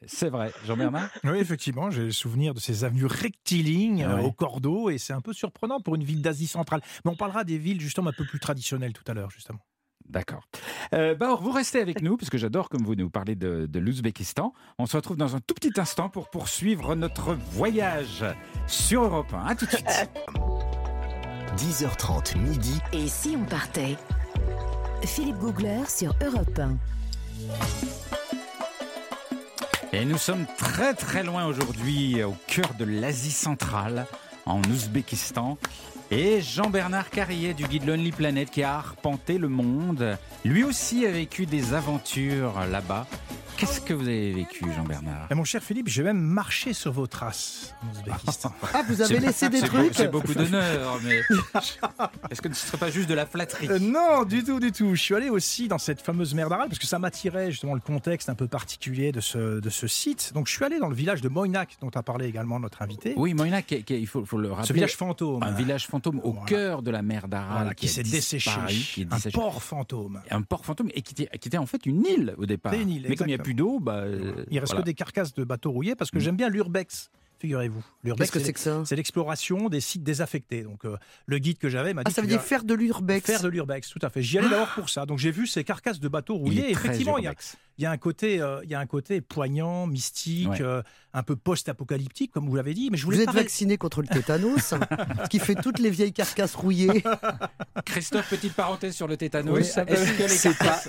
[0.05, 1.09] C'est vrai, Jean-Bernard?
[1.23, 5.21] Oui, effectivement, j'ai le souvenir de ces avenues rectilignes ah au cordeau et c'est un
[5.21, 6.82] peu surprenant pour une ville d'Asie centrale.
[7.05, 9.59] Mais on parlera des villes justement un peu plus traditionnelles tout à l'heure, justement.
[10.10, 10.43] D'accord.
[10.93, 14.53] Euh, vous restez avec nous, parce que j'adore comme vous nous parlez de, de l'Ouzbékistan.
[14.78, 18.26] On se retrouve dans un tout petit instant pour poursuivre notre voyage
[18.68, 19.45] sur Europe 1.
[19.45, 19.86] A tout de suite.
[21.58, 22.80] 10h30 midi.
[22.93, 23.97] Et si on partait?
[25.03, 26.78] Philippe Googler sur Europe 1.
[29.93, 34.05] Et nous sommes très très loin aujourd'hui, au cœur de l'Asie centrale,
[34.45, 35.58] en Ouzbékistan.
[36.10, 41.12] Et Jean-Bernard Carrier du guide Lonely Planet qui a arpenté le monde, lui aussi a
[41.12, 43.08] vécu des aventures là-bas.
[43.58, 47.08] Qu'est-ce que vous avez vécu, Jean-Bernard eh, Mon cher Philippe, j'ai même marché sur vos
[47.08, 47.74] traces
[48.74, 51.18] Ah, vous avez laissé des trucs C'est beaucoup d'honneur, mais
[52.30, 54.72] est-ce que ce ne serait pas juste de la flatterie euh, Non, du tout, du
[54.72, 54.93] tout.
[54.93, 57.80] Je suis allé aussi dans cette fameuse mer d'Aral parce que ça m'attirait justement le
[57.80, 60.34] contexte un peu particulier de ce, de ce site.
[60.36, 63.16] Donc je suis allé dans le village de Moynac, dont a parlé également notre invité.
[63.18, 64.68] Oui, Moynac, il faut, le rappeler.
[64.68, 65.41] Ce village fantôme.
[65.41, 67.74] Un village fantôme au cœur de la mer d'Aral.
[67.74, 68.51] qui, s'est desséché.
[69.10, 70.22] un port fantôme.
[70.30, 72.74] Un port fantôme et qui était, qui était en fait une île au départ.
[72.74, 74.04] Une île, mais comme il n'y a plus d'eau, bah,
[74.52, 76.22] il reste que des carcasses de bateaux rouillés parce que mm.
[76.22, 77.84] j'aime bien l'urbex figurez-vous.
[78.04, 80.64] Qu'est-ce que c'est que ça C'est l'exploration des sites désaffectés.
[80.64, 82.12] Donc euh, le guide que j'avais m'a dit.
[82.12, 83.26] Ah, ça veut dire faire de l'urbex.
[83.26, 84.22] Faire de l'urbex, tout à fait.
[84.22, 85.06] J'y allais d'abord pour ça.
[85.06, 86.72] Donc j'ai vu ces carcasses de bateaux rouillés.
[86.72, 87.36] Effectivement, il y a,
[87.78, 90.82] il y a un côté, euh, il y a un côté poignant, mystique, euh,
[91.13, 92.89] un peu post-apocalyptique, comme vous l'avez dit.
[92.91, 94.57] Mais je voulais vous êtes vacciné contre le tétanos,
[95.23, 97.03] ce qui fait toutes les vieilles carcasses rouillées.
[97.86, 99.78] Christophe, petite parenthèse sur le tétanos.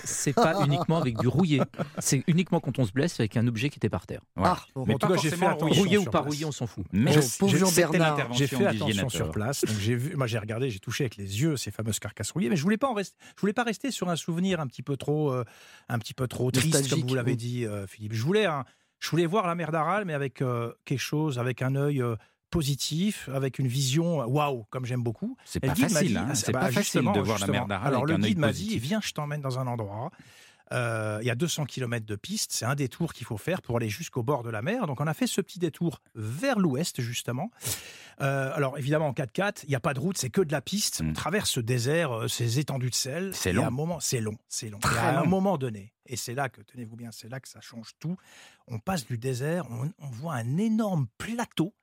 [0.04, 1.60] c'est pas, uniquement avec du rouillé.
[1.98, 4.20] C'est uniquement quand on se blesse avec un objet qui était par terre.
[4.36, 5.82] Ah, mais en tout cas, j'ai fait attention.
[5.82, 6.86] Rouillé ou pas rouillé, on s'en fout.
[6.92, 9.64] Mais j'ai fait attention sur place.
[9.64, 12.48] Donc j'ai vu, moi j'ai regardé, j'ai touché avec les yeux ces fameuses carcasses rouillées,
[12.48, 13.16] mais je voulais pas en rester.
[13.36, 15.44] Je voulais pas rester sur un souvenir un petit peu trop, euh,
[15.88, 18.12] un petit peu trop triste comme vous l'avez dit, euh, Philippe.
[18.12, 18.46] Je voulais,
[18.98, 22.16] je voulais voir la mer d'Aral, mais avec euh, quelque chose, avec un œil euh,
[22.50, 25.36] positif, avec une vision waouh, comme j'aime beaucoup.
[25.44, 27.88] C'est pas facile, hein, c'est pas facile de voir la mer d'Aral.
[27.88, 30.10] Alors le guide m'a dit, viens, je t'emmène dans un endroit.
[30.70, 33.88] Il y a 200 km de piste, c'est un détour qu'il faut faire pour aller
[33.88, 34.86] jusqu'au bord de la mer.
[34.86, 37.50] Donc on a fait ce petit détour vers l'ouest justement.
[38.18, 41.00] alors évidemment en 4x4, il n'y a pas de route, c'est que de la piste.
[41.02, 41.12] On hmm.
[41.14, 43.30] traverse ce désert, ces étendues de sel.
[43.34, 43.66] C'est long.
[43.66, 44.78] un moment, c'est long, c'est long.
[44.82, 47.92] à un moment donné, et c'est là que, tenez-vous bien, c'est là que ça change
[47.98, 48.16] tout.
[48.66, 51.74] On passe du désert, on, voit un énorme plateau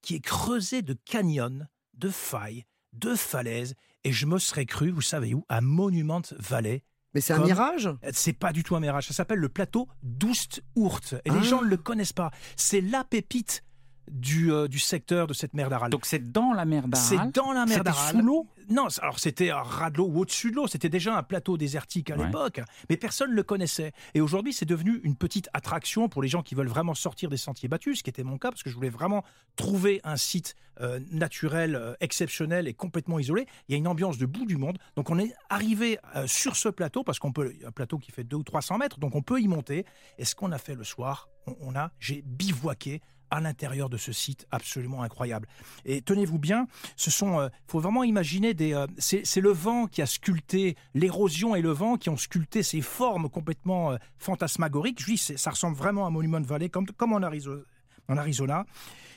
[0.00, 5.02] qui est creusé de canyons, de failles, de falaises, et je me serais cru, vous
[5.02, 6.82] savez où, à Monument Valley.
[7.14, 7.88] Mais c'est un mirage?
[8.12, 9.06] C'est pas du tout un mirage.
[9.06, 11.14] Ça s'appelle le plateau d'Oust-Ourt.
[11.24, 11.42] Et les ah.
[11.42, 12.30] gens ne le connaissent pas.
[12.56, 13.62] C'est la pépite
[14.10, 15.90] du, euh, du secteur de cette mer d'Aral.
[15.90, 18.14] Donc c'est dans la mer d'Aral C'est dans la mer d'Aral.
[18.16, 20.66] sous l'eau Non, alors c'était un ras de l'eau ou au-dessus de l'eau.
[20.66, 23.92] C'était déjà un plateau désertique à l'époque, mais personne ne le connaissait.
[24.14, 27.36] Et aujourd'hui, c'est devenu une petite attraction pour les gens qui veulent vraiment sortir des
[27.36, 29.24] sentiers battus, ce qui était mon cas, parce que je voulais vraiment
[29.56, 33.46] trouver un site euh, naturel, euh, exceptionnel et complètement isolé.
[33.68, 34.78] Il y a une ambiance de bout du monde.
[34.96, 38.40] Donc on est arrivé sur ce plateau, parce qu'on peut, un plateau qui fait 200
[38.40, 39.84] ou 300 mètres, donc on peut y monter.
[40.18, 43.00] Et ce qu'on a fait le soir, on, on a, j'ai bivouaqué
[43.30, 45.48] à l'intérieur de ce site absolument incroyable.
[45.84, 46.66] Et tenez-vous bien,
[46.96, 50.76] ce sont, il euh, faut vraiment imaginer des, euh, c'est le vent qui a sculpté
[50.94, 55.00] l'érosion et le vent qui ont sculpté ces formes complètement euh, fantasmagoriques.
[55.00, 57.62] Je dis, ça ressemble vraiment à Monument Valley, comme, comme en, Arizona,
[58.08, 58.64] en Arizona.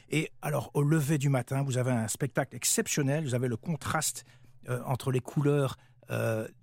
[0.09, 3.23] Et alors, au lever du matin, vous avez un spectacle exceptionnel.
[3.25, 4.25] Vous avez le contraste
[4.85, 5.77] entre les couleurs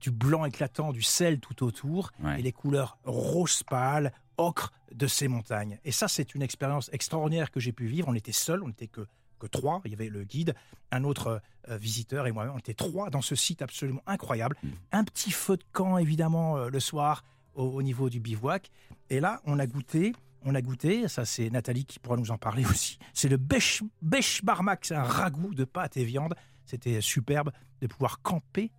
[0.01, 5.29] du blanc éclatant, du sel tout autour, et les couleurs rose pâle, ocre de ces
[5.29, 5.79] montagnes.
[5.85, 8.09] Et ça, c'est une expérience extraordinaire que j'ai pu vivre.
[8.09, 9.07] On était seuls, on n'était que,
[9.39, 9.81] que trois.
[9.85, 10.55] Il y avait le guide,
[10.91, 12.53] un autre euh, visiteur et moi-même.
[12.55, 14.57] On était trois dans ce site absolument incroyable.
[14.63, 14.69] Mm.
[14.93, 17.25] Un petit feu de camp, évidemment, euh, le soir
[17.55, 18.71] au, niveau du bivouac.
[19.11, 20.13] Et là, on a goûté.
[20.47, 22.99] On a goûté, ça c'est Nathalie qui pourra nous en parler aussi.
[23.15, 26.35] C'est le bêche, bêche barmac, c'est un ragoût de pâte et viande.
[26.67, 28.71] C'était superbe de pouvoir camper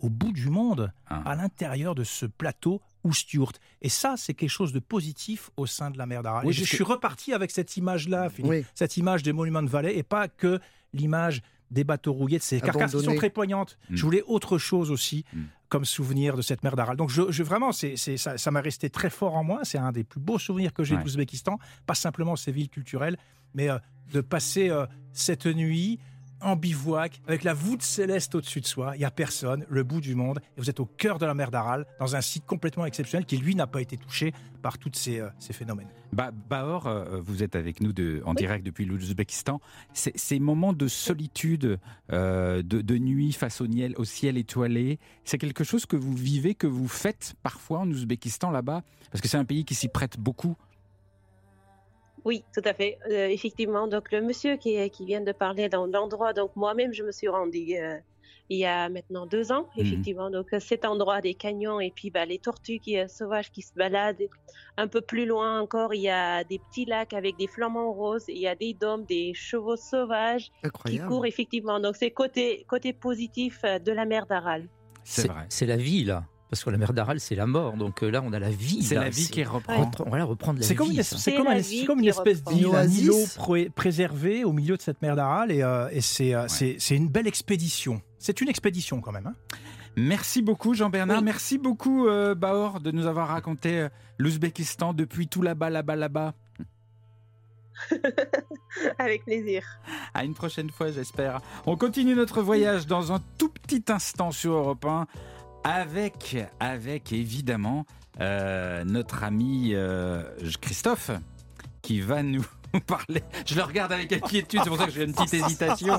[0.00, 1.22] au bout du monde, ah.
[1.24, 3.52] à l'intérieur de ce plateau ou Stuart.
[3.82, 6.50] Et ça, c'est quelque chose de positif au sein de la mer d'Aral.
[6.50, 8.30] je suis reparti avec cette image-là,
[8.74, 10.58] cette image des monuments de vallée, et pas que
[10.92, 13.78] l'image des bateaux rouillés, de ces carcasses qui sont très poignantes.
[13.90, 13.96] Mm.
[13.96, 15.42] Je voulais autre chose aussi mm.
[15.68, 16.96] comme souvenir de cette mer d'Aral.
[16.96, 19.60] Donc je, vraiment, c'est, ça, m'a resté très fort en moi.
[19.64, 21.58] C'est un des plus beaux souvenirs que j'ai d'Ouzbékistan.
[21.86, 23.16] Pas simplement ces villes culturelles,
[23.54, 23.78] mais euh,
[24.12, 25.98] de passer euh, cette nuit
[26.44, 28.92] en bivouac, avec la voûte céleste au-dessus de soi.
[28.94, 30.40] Il n'y a personne, le bout du monde.
[30.56, 33.36] Et vous êtes au cœur de la mer d'Aral, dans un site complètement exceptionnel qui,
[33.36, 34.32] lui, n'a pas été touché
[34.62, 35.88] par tous ces, euh, ces phénomènes.
[36.12, 39.60] Bah, Bahor, euh, vous êtes avec nous de, en direct depuis l'Ouzbékistan.
[39.92, 41.78] Ces, ces moments de solitude,
[42.12, 46.14] euh, de, de nuit face au ciel, au ciel étoilé, c'est quelque chose que vous
[46.14, 48.82] vivez, que vous faites parfois en Ouzbékistan là-bas?
[49.10, 50.56] Parce que c'est un pays qui s'y prête beaucoup.
[52.24, 52.98] Oui, tout à fait.
[53.10, 57.02] Euh, effectivement, donc le monsieur qui, qui vient de parler dans l'endroit, donc moi-même je
[57.02, 57.98] me suis rendue euh,
[58.50, 59.86] il y a maintenant deux ans, Mhm.
[59.86, 60.30] effectivement.
[60.30, 63.62] Donc euh, cet endroit des canyons et puis bah, les tortues qui, euh, sauvages qui
[63.62, 64.28] se baladent.
[64.76, 68.24] Un peu plus loin encore, il y a des petits lacs avec des flamants roses.
[68.28, 70.50] Il y a des dômes, des chevaux sauvages
[70.86, 71.80] qui courent effectivement.
[71.80, 74.66] Donc c'est côté côté positif euh, de la mer d'Aral.
[75.04, 75.44] C'est vrai.
[75.48, 76.24] C'est la vie, là.
[76.54, 77.72] Parce que la mer d'Aral, c'est la mort.
[77.76, 78.80] Donc euh, là, on a la vie.
[78.84, 79.90] C'est la vie qui reprend.
[80.06, 80.68] Voilà, reprendre la vie.
[80.68, 81.00] c'est comme, la
[81.52, 83.02] un- vie c'est comme une espèce d'île, Une un oasis.
[83.02, 86.76] îlot pré- préservé au milieu de cette mer d'Aral et, euh, et c'est, euh, c'est,
[86.78, 88.00] c'est une belle expédition.
[88.20, 89.26] C'est une expédition quand même.
[89.26, 89.34] hein.
[89.96, 91.24] Merci beaucoup Jean-Bernard, Oui.
[91.24, 93.88] merci beaucoup euh, Bahor de nous avoir raconté euh,
[94.18, 96.34] l'Ouzbékistan depuis tout là-bas, là-bas, là-bas.
[98.98, 99.62] Avec plaisir.
[100.14, 101.40] À une prochaine fois, j'espère.
[101.66, 105.06] On continue notre voyage dans un tout petit instant sur Europe 1
[105.64, 107.86] avec, avec évidemment
[108.20, 110.22] euh, notre ami euh,
[110.60, 111.10] Christophe
[111.82, 112.44] qui va nous
[112.86, 113.22] parler.
[113.46, 115.98] Je le regarde avec inquiétude, c'est pour ça que j'ai une petite hésitation.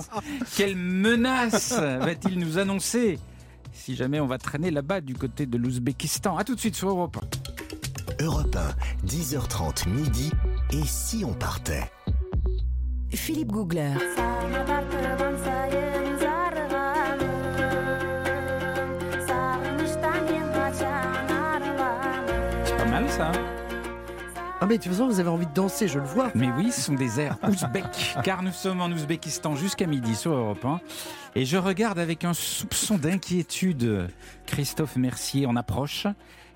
[0.55, 3.19] Quelle menace va-t-il nous annoncer
[3.73, 6.37] si jamais on va traîner là-bas du côté de l'Ouzbékistan?
[6.37, 7.17] À tout de suite sur Europe
[8.19, 8.23] 1.
[8.23, 10.31] Europe 1, 10h30 midi.
[10.71, 11.91] Et si on partait?
[13.11, 13.93] Philippe Googler.
[22.65, 23.31] C'est pas mal ça
[24.59, 26.31] Ah mais de toute façon, vous avez envie de danser, je le vois.
[26.35, 30.33] Mais oui, ce sont des airs ouzbeks, car nous sommes en Ouzbékistan jusqu'à midi sur
[30.33, 30.79] Europe 1.
[31.35, 34.09] Et je regarde avec un soupçon d'inquiétude
[34.45, 36.07] Christophe Mercier en approche,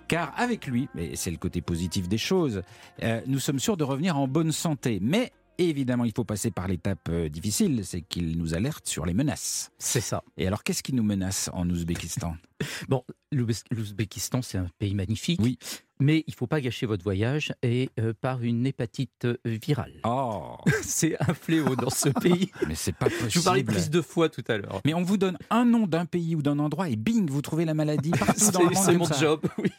[0.07, 2.63] car avec lui, et c'est le côté positif des choses,
[3.03, 4.99] euh, nous sommes sûrs de revenir en bonne santé.
[5.01, 5.31] Mais
[5.67, 9.71] évidemment, il faut passer par l'étape euh, difficile, c'est qu'il nous alerte sur les menaces.
[9.77, 10.23] C'est ça.
[10.37, 12.35] Et alors, qu'est-ce qui nous menace en Ouzbékistan?
[12.89, 15.39] Bon, l'Ouzbé- l'Ouzbékistan, c'est un pays magnifique.
[15.41, 15.57] Oui.
[16.01, 19.93] Mais il ne faut pas gâcher votre voyage et euh, par une hépatite euh, virale.
[20.03, 22.51] Oh, C'est un fléau dans ce pays.
[22.67, 23.29] mais c'est pas possible.
[23.29, 24.81] Je vous parlais prise de foi tout à l'heure.
[24.85, 27.63] Mais on vous donne un nom d'un pays ou d'un endroit et bing, vous trouvez
[27.65, 29.19] la maladie partout dans le C'est monde c'est comme mon ça.
[29.19, 29.71] job, oui.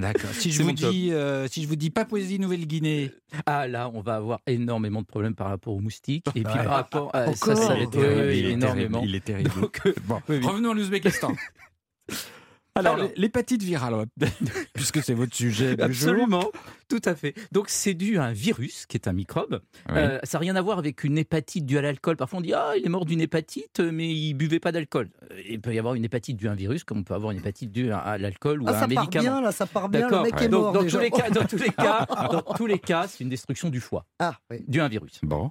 [0.00, 0.30] D'accord.
[0.32, 3.12] Si je vous dis, euh, si je vous dis Papouasie Nouvelle-Guinée,
[3.46, 6.26] Ah là, on va avoir énormément de problèmes par rapport aux moustiques.
[6.34, 6.64] Et puis Ouais.
[6.64, 8.98] par rapport à ça, Encore ça Il est terrible, il est énormément.
[9.00, 9.50] terrible, il est terrible.
[9.60, 10.46] Donc, euh, bon, oui, oui.
[10.46, 11.32] revenons à l'Ouzbékistan.
[12.74, 13.08] Alors, Alors.
[13.16, 14.06] l'hépatite virale,
[14.74, 16.10] puisque c'est votre sujet du jour.
[16.10, 16.50] Absolument,
[16.88, 17.34] tout à fait.
[17.52, 19.60] Donc c'est dû à un virus qui est un microbe.
[19.88, 19.94] Oui.
[19.98, 22.16] Euh, ça n'a rien à voir avec une hépatite due à l'alcool.
[22.16, 25.10] Parfois on dit ah il est mort d'une hépatite mais il buvait pas d'alcool.
[25.32, 27.32] Euh, Il peut y avoir une hépatite due à un virus comme on peut avoir
[27.32, 29.22] une hépatite due à, à l'alcool ou Ah, à ça un part médicament.
[29.22, 30.08] bien, là, ça part bien.
[30.08, 32.78] Le mec est mort dans tous les cas, dans tous les cas, dans tous les
[32.78, 34.58] cas, c'est une destruction du foie Ah, oui.
[34.68, 35.18] dû à un virus.
[35.22, 35.50] Bon.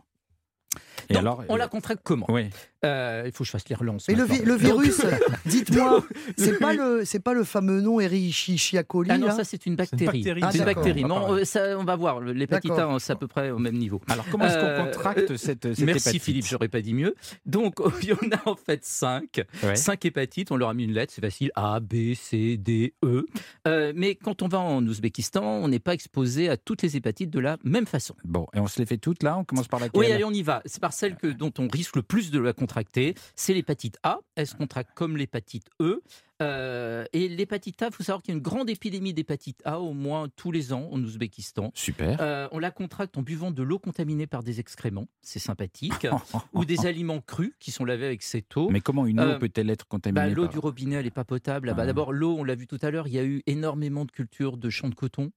[1.10, 2.50] Et Donc, alors, on la contracte comment Oui.
[2.86, 4.08] Euh, Il faut que je fasse les relances.
[4.10, 5.02] Et le, vi- le virus,
[5.46, 6.04] dites-moi,
[6.38, 9.76] c'est pas le, c'est pas le fameux nom Escherichia coli Ah non, ça c'est une
[9.76, 10.06] bactérie.
[10.06, 10.42] bactérie.
[10.44, 11.04] Ah, C'est une bactérie.
[11.04, 11.42] On va Non, parler.
[11.42, 12.22] euh, ça, on va voir.
[12.22, 12.72] L'hépatite.
[12.72, 14.02] A, c'est à peu près au même niveau.
[14.08, 16.94] Alors, comment est-ce qu'on Euh, contracte euh, cette, cette Merci hépatite Philippe, j'aurais pas dit
[16.94, 17.16] mieux.
[17.46, 19.42] Donc, il y en a en fait cinq.
[19.64, 19.76] Ouais.
[19.76, 21.52] Cinq hépatites, on leur a mis une lettre, c'est facile.
[21.56, 23.26] A, B, C, D, E.
[23.68, 27.30] Euh, mais quand on va en Ouzbékistan, on n'est pas exposé à toutes les hépatites
[27.30, 28.16] de la même façon.
[28.24, 29.38] Bon, et on se les fait toutes là?
[29.38, 30.00] On commence par laquelle?
[30.00, 30.62] Oui, allez, on y va.
[30.70, 33.16] C'est par celle que, dont on risque le plus de la contracter.
[33.36, 34.20] C'est l'hépatite A.
[34.36, 36.02] Elle se contracte comme l'hépatite E.
[36.42, 39.80] Euh, et l'hépatite A, il faut savoir qu'il y a une grande épidémie d'hépatite A
[39.82, 41.72] au moins tous les ans en Ouzbékistan.
[41.76, 42.18] Super.
[42.22, 46.08] Euh, on la contracte en buvant de l'eau contaminée par des excréments, c'est sympathique,
[46.54, 48.70] ou des aliments crus qui sont lavés avec cette eau.
[48.70, 51.12] Mais comment une eau Euh, peut-elle être Bah, contaminée l'eau par- du robinet, elle n'est
[51.12, 51.70] pas potable.
[51.70, 51.86] Ah bah, Ah.
[51.88, 54.58] D'abord, l'eau, on l'a vu tout à l'heure, il y a eu énormément de cultures
[54.58, 55.32] de champs de coton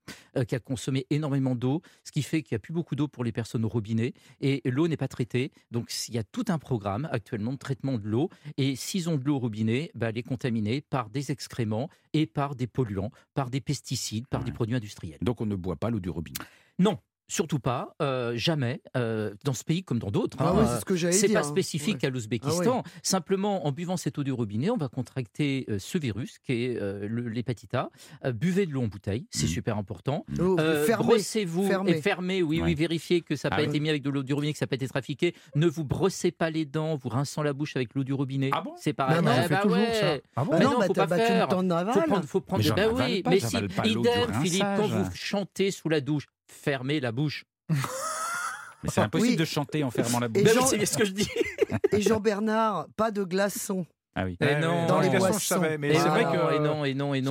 [0.47, 3.25] qui a consommé énormément d'eau, ce qui fait qu'il n'y a plus beaucoup d'eau pour
[3.25, 5.51] les personnes au robinet et l'eau n'est pas traitée.
[5.71, 8.29] Donc, il y a tout un programme actuellement de traitement de l'eau.
[8.57, 12.27] Et s'ils ont de l'eau au robinet, bah, elle est contaminée par des excréments et
[12.27, 15.17] par des polluants, par des pesticides, par des produits industriels.
[15.23, 16.45] Donc on ne boit pas l'eau du robinet?
[16.79, 16.99] Non,
[17.33, 20.37] surtout pas, euh, jamais, euh, dans ce pays comme dans d'autres.
[20.41, 21.43] Ah hein, euh, c'est ce que j'allais pas hein.
[21.43, 22.83] spécifique à l'Ouzbékistan.
[23.03, 26.77] Simplement, en buvant cette eau du robinet, on va contracter euh, ce virus qui est
[26.81, 27.91] euh, l'hépatite A.
[28.25, 29.49] Euh, buvez de l'eau en bouteille, c'est Mhm.
[29.49, 30.25] super important.
[30.29, 30.37] Ouais.
[30.41, 32.65] Oh, Euh, brossez-vous et fermez, oui, Ouais.
[32.67, 33.69] oui, vérifiez que ça n'a Ah pas oui.
[33.71, 35.35] été mis avec de l'eau du robinet, que ça n'a pas été trafiqué.
[35.55, 38.51] Ne vous brossez pas les dents, vous rinçant la bouche avec l'eau du robinet.
[38.53, 38.75] Ah bon?
[38.77, 39.17] C'est pareil.
[39.17, 39.95] Non, non, on fait bah toujours ouais.
[39.95, 40.15] ça.
[40.37, 40.51] Ah bon?
[40.53, 41.49] Bah Mais non, non, bah, faut pas bah, tu faire.
[41.49, 42.63] Faut prendre, faut prendre.
[42.77, 47.01] Mais oui, pas, mais si, pas idem, Philippe, quand vous chantez sous la douche, fermez
[47.01, 47.45] la bouche.
[47.69, 49.37] Mais c'est impossible Oui.
[49.37, 50.43] de chanter en fermant la bouche.
[50.53, 51.29] Jean- c'est ce que je dis.
[51.93, 53.87] Et Jean-Bernard, pas de glaçons.
[54.15, 54.37] Ah oui.
[54.41, 54.87] Ouais, non.
[54.87, 57.15] Dans les glaçons, je savais, mais Et c'est vrai non, que et non, et non,
[57.15, 57.23] et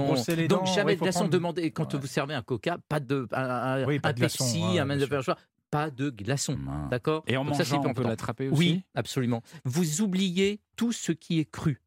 [0.47, 1.19] Donc jamais ouais, de glaçons.
[1.19, 1.99] prendre- Demandez quand Ouais.
[1.99, 5.05] vous servez un Coca, pas de un, Oui, pas un de Pepsi, ouais, un de
[5.05, 5.23] sûr.
[5.23, 5.37] choix,
[5.69, 6.57] pas de glaçons.
[6.67, 6.87] Ah.
[6.89, 7.23] D'accord.
[7.27, 9.43] Et en Donc ça, c'est mangeant, hyper on peut l'attraper aussi Oui, absolument.
[9.65, 11.81] Vous oubliez tout ce qui est cru.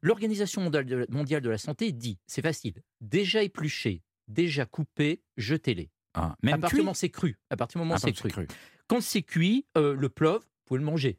[0.00, 5.20] L'Organisation mondiale de la- mondiale de la santé dit, c'est facile, déjà épluché, déjà coupé,
[5.36, 5.90] jetez-les.
[6.14, 7.36] Ah, À partir du moment où c'est cru.
[7.50, 8.46] À partir du moment Ah, c'est cru.
[8.88, 11.18] Quand c'est cuit, euh, le plov, vous pouvez le manger.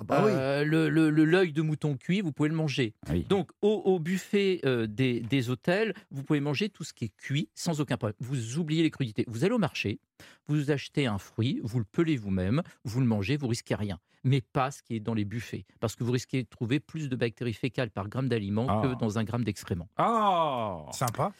[0.00, 0.32] Ah bah oui.
[0.34, 2.94] Euh, le- le- le- L'œil de mouton cuit, vous pouvez le manger.
[3.10, 3.22] Oui.
[3.28, 7.16] Donc, au, au buffet euh, des, des hôtels, vous pouvez manger tout ce qui est
[7.16, 8.16] cuit sans aucun problème.
[8.18, 9.24] Vous oubliez les crudités.
[9.28, 10.00] Vous allez au marché,
[10.48, 14.00] vous achetez un fruit, vous le pelez vous-même, vous le mangez, vous risquez rien.
[14.24, 15.64] Mais pas ce qui est dans les buffets.
[15.78, 18.80] Parce que vous risquez de trouver plus de bactéries fécales par gramme d'aliment Ah.
[18.82, 19.88] que dans un gramme d'excréments.
[20.00, 21.32] Oh Sympa.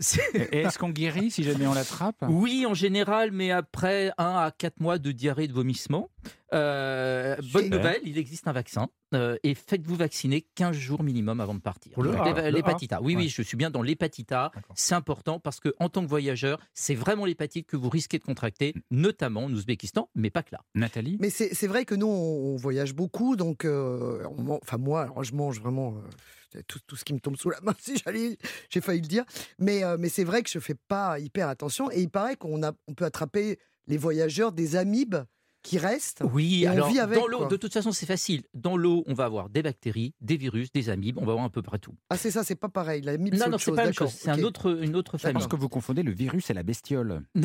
[0.00, 4.80] Est-ce qu'on guérit si jamais on l'attrape Oui, en général, mais après 1 à 4
[4.80, 6.10] mois de diarrhée et de vomissement.
[6.52, 8.88] Euh, bonne nouvelle, il existe un vaccin.
[9.14, 11.92] euh, et faites-vous vacciner 15 jours minimum avant de partir.
[11.96, 12.10] Oh le
[12.50, 13.00] L'hépatite A.
[13.02, 13.22] Oui, Ouais.
[13.22, 14.32] oui, je suis bien dans l'hépatite.
[14.74, 18.24] C'est important parce que en tant que voyageur, c'est vraiment l'hépatite que vous risquez de
[18.24, 20.60] contracter, notamment en Ouzbékistan, mais pas que là.
[20.74, 25.02] Nathalie Mais c'est vrai que nous, on, on voyage beaucoup, donc, euh, on enfin moi,
[25.02, 26.08] alors, je mange vraiment euh,
[26.66, 28.38] tout, tout ce qui me tombe sous la main, si j'allais,
[28.68, 29.24] j'ai failli le dire.
[29.58, 32.60] Mais, euh, mais c'est vrai que je fais pas hyper attention, et il paraît qu'on
[32.86, 35.16] on peut attraper les voyageurs des amibes
[35.62, 36.22] qui restent.
[36.32, 38.42] Oui, Et on alors vit avec, dans l'eau, de toute façon, c'est facile.
[38.54, 41.50] Dans l'eau, on va avoir des bactéries, des virus, des amibes, on va avoir un
[41.50, 41.94] peu près tout.
[42.08, 43.02] Ah c'est ça, c'est pas pareil.
[43.02, 44.10] L'amibe, Non, c'est pas la même chose.
[44.10, 45.34] C'est un autre, une autre Je famille.
[45.34, 47.22] pense que vous confondez le virus et la bestiole.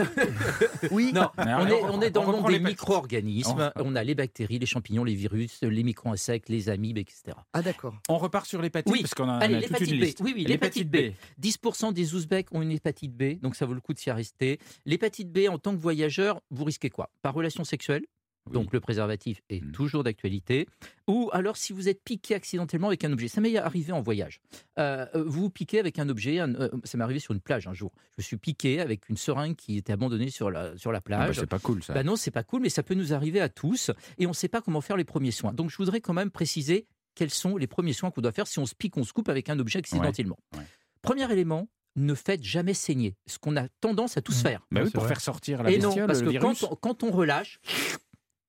[0.91, 1.11] Oui.
[1.13, 3.71] Non, on est, on on est dans le monde des micro-organismes.
[3.75, 7.37] On- On a les bactéries, les champignons, les virus, les micro-insectes, les amibes, etc.
[7.53, 7.95] Ah d'accord.
[8.09, 9.01] On repart sur l'hépatite Oui.
[9.01, 10.03] parce qu'on a, on Allez, a toute l'hépatite une B.
[10.03, 10.19] liste.
[10.21, 10.97] Oui, oui, l'hépatite B.
[11.41, 14.59] 10% des Ouzbeks ont une hépatite B, donc ça vaut le coup de s'y arrêter.
[14.85, 17.09] L'hépatite B, en tant que voyageur, vous risquez quoi?
[17.21, 18.04] Par relation sexuelle,
[18.47, 18.53] Oui.
[18.53, 19.71] donc le préservatif est Mm.
[19.71, 20.67] toujours d'actualité,
[21.07, 23.27] ou alors si vous êtes piqué accidentellement avec un objet.
[23.27, 24.39] Ça m'est arrivé en voyage.
[24.77, 27.39] Euh, euh, vous vous piquez avec un objet, un- euh, ça m'est arrivé sur une
[27.41, 27.91] plage un jour.
[28.11, 31.01] Je me suis piqué avec une seringue qui était abandonnée sur la, sur la Ah
[31.09, 31.39] bah, plage.
[31.39, 31.93] c'est pas cool ça.
[31.93, 33.89] Bah non, c'est pas cool, mais ça peut nous arriver à tous
[34.19, 35.53] et on ne sait pas comment faire les premiers soins.
[35.53, 36.85] Donc je voudrais quand même préciser
[37.15, 39.29] quels sont les premiers soins qu'on doit faire si on se pique, on se coupe
[39.29, 40.37] avec un objet accidentellement.
[40.53, 40.65] Ouais, ouais.
[41.01, 41.67] Premier élément,
[41.97, 44.43] ne faites jamais saigner, ce qu'on a tendance à tous Mmh.
[44.47, 44.67] faire.
[44.69, 45.13] Bah oui, pour vrai.
[45.13, 46.59] faire sortir la Et non, bestiole, parce le que virus.
[46.59, 47.59] quand on, quand on relâche,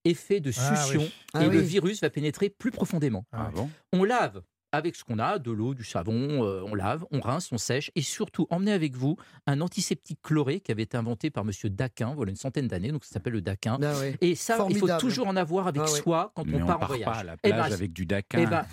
[0.08, 1.08] effet de Ah succion.
[1.34, 3.24] Ah et le virus va pénétrer plus profondément.
[3.32, 4.42] Ah bon On lave
[4.72, 7.90] avec ce qu'on a, de l'eau, du savon, euh, on lave, on rince, on sèche,
[7.94, 12.12] et surtout emmenez avec vous un antiseptique chloré qui avait été inventé par Monsieur Daquin,
[12.14, 13.78] voilà une centaine d'années, donc ça s'appelle le Daquin.
[13.82, 14.16] Ah ouais.
[14.20, 16.00] Et ça, il faut toujours en avoir avec Ah ouais.
[16.00, 17.04] soi quand Mais on on part en part voyage.
[17.12, 18.40] pas à la Eh plage ben, avec du Dakar.
[18.40, 18.64] eh ben,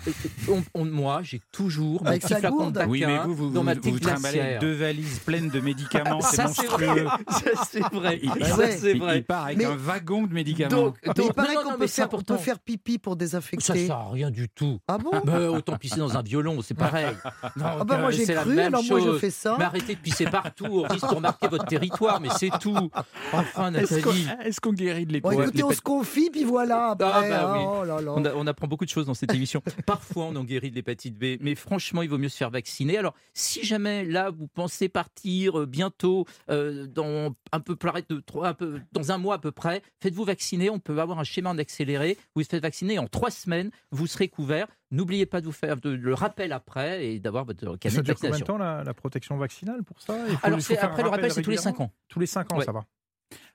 [0.48, 2.72] on- on- moi, j'ai toujours mon Avec petit sa flacon de.
[2.74, 6.20] Daquin oui, mais vous, vous, dans ma vous, vous trimballez deux valises pleines de médicaments,
[6.20, 6.86] c'est Ça, c'est vrai.
[7.04, 7.08] monstrueux.
[7.54, 8.18] Ça, c'est vrai.
[8.22, 8.78] Il, Bah Ça, ouais.
[8.92, 9.18] il- vrai.
[9.18, 10.70] il part avec Mais- un wagon de médicaments.
[10.70, 13.86] Donc, donc- il paraît qu'on peut, mais c'est faire, on pipi pour Ça désinfecter.
[13.86, 14.78] sert à rien du tout.
[14.88, 15.10] Ah bon?
[15.24, 17.14] Mais autant pisser dans un violon, c'est pareil.
[17.62, 19.20] Ah bah moi j'ai c'est la cru, même alors moi je chose.
[19.20, 19.56] fais ça.
[19.58, 22.90] Mais arrêtez de pisser partout, risque de remarquer votre territoire, mais c'est tout.
[23.32, 24.28] Enfin, Est-ce qu'on Nathalie.
[24.44, 27.06] est-ce qu'on guérit de Bon, l'épatite écoutez, on se confie, puis voilà, après.
[27.12, 27.64] Ah, bah oui.
[27.66, 28.12] oh là là.
[28.16, 29.62] On, a- on apprend beaucoup de choses dans cette émission.
[29.86, 32.98] Parfois, on en guérit de l'hépatite B, mais franchement, il vaut mieux se faire vacciner.
[32.98, 38.20] Alors, si jamais là, vous pensez partir euh, bientôt, euh, dans un peu, près de
[38.20, 40.70] trois- un peu, dans un mois à peu près, faites-vous vacciner.
[40.70, 42.16] On peut avoir un schéma en accéléré.
[42.34, 44.66] Vous vous faites vacciner en trois semaines, vous serez couvert.
[44.94, 48.02] N'oubliez pas de vous faire de- le rappel après et d'avoir votre Ça canet de
[48.02, 48.46] dure combien de vaccination.
[48.46, 50.16] temps la, la protection vaccinale pour ça?
[50.28, 51.78] Il faut- Alors, il faut c'est- faire un après, le rappel, c'est tous les régulièrement
[51.78, 51.92] 5 ans.
[52.08, 52.64] Tous les 5 ans, Ouais.
[52.64, 52.84] ça va.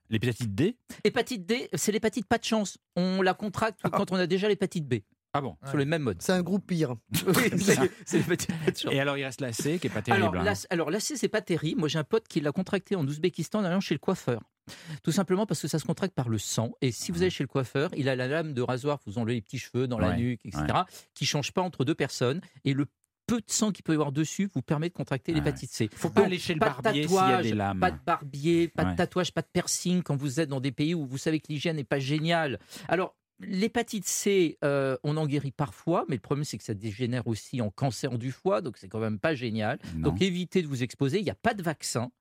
[0.09, 0.75] L'hépatite D?
[1.03, 2.77] Hépatite D, c'est l'hépatite pas de chance.
[2.95, 4.95] On la contracte quand on a déjà l'hépatite B,
[5.33, 6.21] Ah bon sur les mêmes modes.
[6.21, 6.95] C'est un groupe pire.
[7.27, 8.91] Oui, c'est c'est l'hépatite pas de chance.
[8.91, 10.23] Et alors il reste la C qui est pas terrible.
[10.23, 10.43] Alors, hein.
[10.43, 11.79] la, alors la C, c'est pas terrible.
[11.79, 14.41] Moi, j'ai un pote qui l'a contracté en Ouzbékistan en allant chez le coiffeur.
[15.03, 16.72] Tout simplement parce que ça se contracte par le sang.
[16.82, 19.36] Et si vous allez chez le coiffeur, il a la lame de rasoir, vous enlevez
[19.36, 20.65] les petits cheveux dans la Ouais, nuque, etc.,
[21.13, 22.41] qui change pas entre deux personnes.
[22.65, 22.86] Et le
[23.28, 25.38] peu de sang qu'il peut y avoir dessus vous permet de contracter Ouais.
[25.38, 25.88] l'hépatite C.
[25.93, 27.80] Faut pas aller chez le barbier s'il y a des lames.
[27.80, 28.91] Pas de barbier, pas Ouais.
[28.93, 31.45] de tatouage, pas de piercing quand vous êtes dans des pays où vous savez que
[31.49, 32.57] l'hygiène n'est pas géniale.
[32.88, 37.28] Alors, l'hépatite C, euh, on en guérit parfois, mais le problème c'est que ça dégénère
[37.28, 39.78] aussi en cancer du foie, donc c'est quand même pas génial.
[39.95, 40.09] Non.
[40.09, 42.11] Donc évitez de vous exposer, il n'y a pas de vaccin.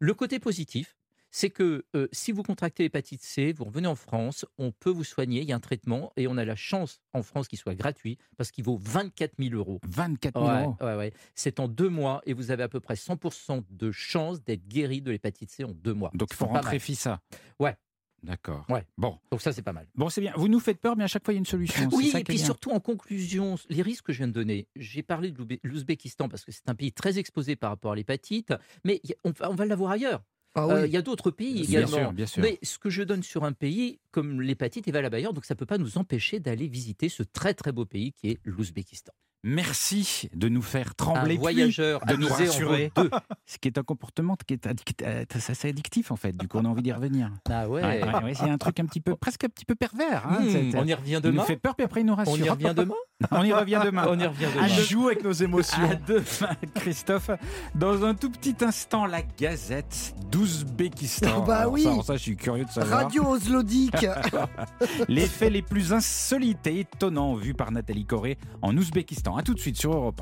[0.00, 0.96] Le côté positif,
[1.36, 5.02] c'est que euh, si vous contractez l'hépatite C, vous revenez en France, on peut vous
[5.02, 7.74] soigner, il y a un traitement, et on a la chance en France qu'il soit
[7.74, 9.80] gratuit, parce qu'il vaut 24 000 euros.
[9.88, 10.76] 24 000 Ouais, euros.
[10.80, 11.12] ouais, ouais.
[11.34, 15.00] C'est en deux mois, et vous avez à peu près 100% de chance d'être guéri
[15.00, 16.12] de l'hépatite C en deux mois.
[16.14, 16.78] Donc il faut rentrer.
[16.78, 17.20] FISA.
[17.58, 17.74] Ouais.
[18.22, 18.64] D'accord.
[18.70, 18.86] Ouais.
[18.96, 19.86] Bon, Donc ça, c'est pas mal.
[19.96, 20.32] bon c'est bien.
[20.36, 21.88] Vous nous faites peur, mais à chaque fois il y a une solution.
[21.92, 24.66] Oui, ça et puis surtout en conclusion, les risques que je viens de donner.
[24.76, 27.96] J'ai parlé de l'Ouzbé- l'Ouzbékistan parce que c'est un pays très exposé par rapport à
[27.96, 28.54] l'hépatite,
[28.84, 30.22] mais va- on va l'avoir ailleurs.
[30.54, 30.86] Ah Euh.
[30.86, 31.96] Il y a d'autres pays Bien également.
[31.98, 32.42] sûr, bien sûr.
[32.42, 35.54] Mais ce que je donne sur un pays, comme l'hépatite, est valable ailleurs, donc ça
[35.54, 39.12] ne peut pas nous empêcher d'aller visiter ce très très beau pays qui est l'Ouzbékistan.
[39.46, 41.38] Merci de nous faire Un trembler.
[41.38, 42.90] plus, de nous rassurer.
[42.96, 43.10] deux.
[43.46, 46.34] Ce qui est un comportement qui est addict- euh, assez addictif en fait.
[46.34, 47.30] Du coup, on a envie d'y revenir.
[47.50, 47.82] Ah ouais.
[47.82, 50.26] Ouais, ouais, ouais, c'est un truc un petit peu, presque un petit peu pervers.
[50.26, 51.44] hein, Hmm, on y revient il nous demain.
[51.44, 52.36] fait peur, puis après il nous On rassure.
[52.46, 52.94] y revient demain.
[53.30, 54.06] On y revient demain.
[54.08, 54.68] On y revient On demain.
[54.82, 55.84] joue avec nos émotions.
[55.90, 57.30] À demain, Christophe.
[57.74, 61.44] Dans un tout petit instant, la Gazette d'Ouzbékistan.
[61.44, 61.82] Bah Alors oui.
[61.82, 63.02] Ça, alors ça, je suis curieux de savoir.
[63.04, 64.06] Radio Oslodique.
[65.08, 69.33] Les faits les plus insolites et étonnants vus par Nathalie Corée en Ouzbékistan.
[69.36, 70.20] A tout de suite sur Europe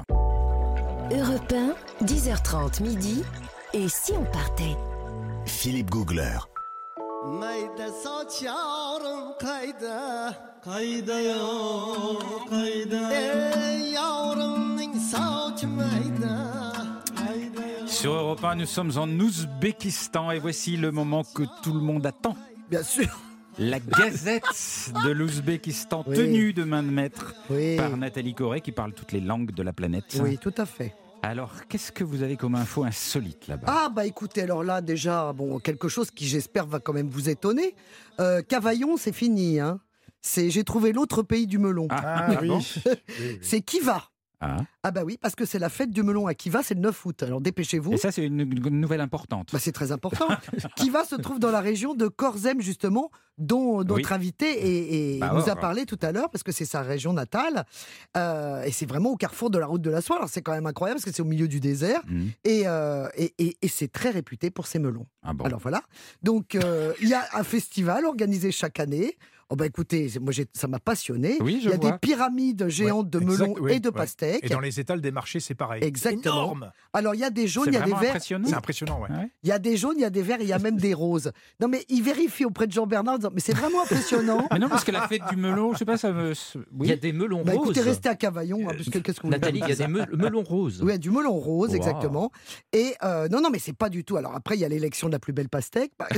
[1.11, 1.17] 1.
[1.19, 1.53] Europe
[2.01, 3.23] 1, 10h30 midi.
[3.75, 4.75] Et si on partait?
[5.45, 6.39] Philippe Googler.
[7.27, 10.35] Mayda saçarım kayda
[10.65, 16.73] Kayda yok kayda Ey yavrumning saç mayda
[17.17, 21.75] Kayda yok Sur Europe 1, nous sommes en Ouzbékistan et voici le moment que tout
[21.75, 22.37] le monde attend.
[22.71, 23.09] Bien sûr.
[23.59, 24.45] La Gazette
[25.05, 26.17] de l'Ouzbékistan, Oui.
[26.17, 27.77] tenue de main de maître Oui.
[27.77, 30.19] par Nathalie Corée, qui parle toutes les langues de la planète.
[30.23, 30.95] Oui, tout à fait.
[31.23, 33.67] Alors, qu'est-ce que vous avez comme info insolite là-bas?
[33.69, 37.29] Ah bah écoutez, alors là déjà, bon, quelque chose qui j'espère va quand même vous
[37.29, 37.77] étonner.
[38.19, 39.61] Euh, Cavaillon, c'est fini.
[39.61, 39.79] Hein.
[40.21, 41.87] C'est, j'ai trouvé l'autre pays du melon.
[41.91, 42.49] Ah, Ah, oui.
[42.49, 42.61] bon
[43.43, 44.03] C'est Kiva.
[44.45, 44.57] Ah.
[44.83, 47.07] Ah bah oui, parce que c'est la fête du melon à Kiva, c'est le 9
[47.07, 47.23] août.
[47.23, 47.93] Alors dépêchez-vous.
[47.93, 49.51] Et ça, c'est une, une nouvelle importante.
[49.53, 50.27] Bah, c'est très important.
[50.77, 54.05] Kiva se trouve dans la région de Korzem, justement, dont notre Oui.
[54.11, 57.13] invité et, et Bah, nous a parlé tout à l'heure, parce que c'est sa région
[57.13, 57.65] natale.
[58.17, 60.17] Euh, et c'est vraiment au carrefour de la route de la soie.
[60.17, 62.03] Alors c'est quand même incroyable, parce que c'est au milieu du désert.
[62.45, 65.07] Et, euh, et, et- c'est très réputé pour ses melons.
[65.23, 65.45] Ah bon.
[65.45, 65.83] Alors voilà.
[66.23, 69.17] Donc euh, il y a un festival organisé chaque année.
[69.53, 71.37] Oh bah écoutez, moi ça m'a passionné.
[71.41, 71.91] Oui, je il y a vois.
[71.91, 73.95] des pyramides géantes de exact, melons oui, et de ouais.
[73.95, 74.41] pastèques.
[74.45, 75.85] Et dans les étals des marchés, c'est pareil.
[75.85, 76.35] Exactement.
[76.35, 76.73] Énorme.
[76.95, 77.99] Alors il y a des jaunes, il y a des verts.
[78.13, 78.49] impressionnant.
[78.49, 79.09] C'est impressionnant, ouais.
[79.43, 80.95] Il y a des jaunes, il y a des verts, il y a même des
[80.95, 81.33] roses.
[81.61, 84.49] Non mais il vérifie auprès de Jean Bernard mais c'est vraiment impressionnant.
[84.53, 86.33] Mais non, parce que la fête du melon, je sais pas, ça me.
[86.81, 87.65] Il y a des melons Bah roses.
[87.65, 89.87] écoutez, restez à Cavaillon, hein, parce que qu'est-ce que vous Nathalie, il y a des
[89.87, 90.81] me- melons roses.
[90.83, 91.77] Oui, du melon rose, Wow.
[91.77, 92.33] exactement.
[92.73, 94.17] Et euh, non, non, mais c'est pas du tout.
[94.17, 95.93] Alors après, il y a l'élection de la plus belle pastèque.
[95.99, 96.09] Bah,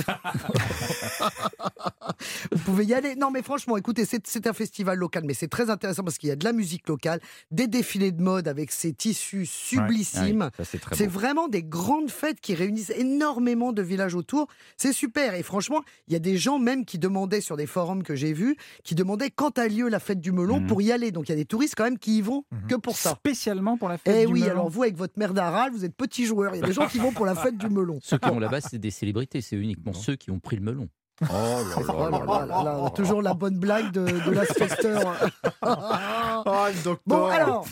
[2.53, 3.17] Vous pouvez y aller.
[3.17, 6.33] Non, mais franchement, écoutez, c'est un festival local, mais c'est très intéressant parce qu'il y
[6.33, 7.21] a de la musique locale,
[7.51, 10.51] des défilés de mode avec ces tissus sublissimes.
[10.59, 14.49] Oui, c'est vraiment des grandes fêtes qui réunissent énormément de villages autour.
[14.77, 15.35] C'est super.
[15.35, 18.33] Et franchement, il y a des gens même qui demandaient sur des forums que j'ai
[18.33, 20.67] vus, qui demandaient quand a lieu la fête du melon Mhm.
[20.67, 21.11] pour y aller.
[21.11, 22.67] Donc il y a des touristes quand même qui y vont Mhm.
[22.69, 23.11] que pour ça.
[23.11, 24.51] Spécialement pour la fête Eh du oui, melon.
[24.53, 26.55] alors vous avec votre mère d'Aral, vous êtes petit joueur.
[26.55, 27.99] Il y a des gens qui vont pour la fête du melon.
[28.03, 29.41] Ceux qui vont là-bas, c'est des célébrités.
[29.41, 30.89] C'est uniquement ceux qui ont pris le melon.
[31.23, 35.15] Oh là là là toujours la bonne blague de, de l'asbesteur.
[35.63, 35.67] Oh,
[36.69, 36.97] le docteur.
[37.07, 37.67] bon alors,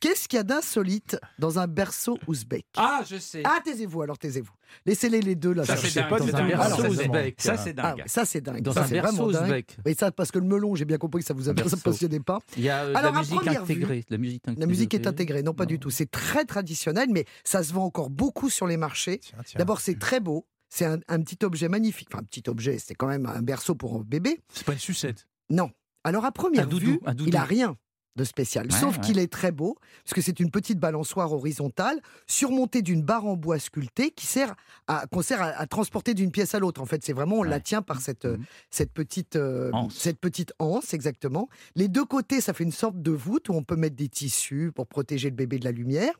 [0.00, 3.42] qu'est-ce qu'il y a d'insolite dans un berceau ouzbek Ah, je sais.
[3.44, 4.52] Ah, taisez-vous alors, taisez-vous.
[4.86, 5.64] Laissez-les les deux là.
[5.64, 6.08] Ça, c'est dingue.
[6.08, 6.46] pas, un dingue.
[6.48, 7.34] berceau Alors, ça, c'est- ouzbek.
[7.40, 7.96] Ça, c'est Ah, dingue.
[7.96, 8.62] ouais, ça c'est dingue.
[8.62, 9.42] Dans ça un berceau vraiment dingue.
[9.44, 9.76] ouzbek.
[9.84, 11.52] Oui, ça parce que le melon, j'ai bien compris que ça vous
[11.82, 12.38] passionnait pas.
[12.56, 14.04] Il y a euh, Alors, la musique vue, intégrée.
[14.08, 15.08] La musique, La musique est intégrée.
[15.10, 15.90] intégrée, non pas du tout.
[15.90, 19.20] C'est très traditionnel, mais ça se vend encore beaucoup sur les marchés.
[19.56, 20.46] D'abord, c'est très beau.
[20.68, 22.08] C'est un, un petit objet magnifique.
[22.12, 24.40] Enfin, un petit objet, c'est quand même un berceau pour un bébé.
[24.52, 25.26] C'est pas une sucette.
[25.50, 25.70] Non.
[26.04, 27.76] Alors, à première doudou, vue, il a rien
[28.16, 28.66] de spécial.
[28.66, 29.00] Ouais, Sauf ouais.
[29.00, 33.36] qu'il est très beau, parce que c'est une petite balançoire horizontale, surmontée d'une barre en
[33.36, 34.56] bois sculptée qui sert
[34.88, 36.80] à, qu'on sert à, à transporter d'une pièce à l'autre.
[36.80, 38.44] En fait, c'est vraiment, on la tient par cette, Mhm.
[38.70, 39.94] cette, petite, euh, Anse.
[39.96, 41.48] cette petite anse, exactement.
[41.76, 44.72] Les deux côtés, ça fait une sorte de voûte où on peut mettre des tissus
[44.74, 46.12] pour protéger le bébé de la lumière.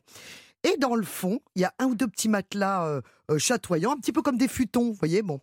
[0.63, 3.01] Et dans le fond, il y a un ou deux petits matelas euh,
[3.31, 5.39] euh, chatoyants, un petit peu comme des futons, vous voyez, bon.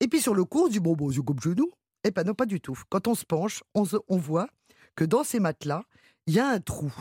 [0.00, 1.70] Et puis sur le cours, on se dit, bon, bon, c'est comme chez nous.
[2.04, 2.78] Eh ben non, pas du tout.
[2.88, 4.48] Quand on se penche, on, se- on voit
[4.96, 5.82] que dans ces matelas,
[6.26, 6.92] il y a un trou.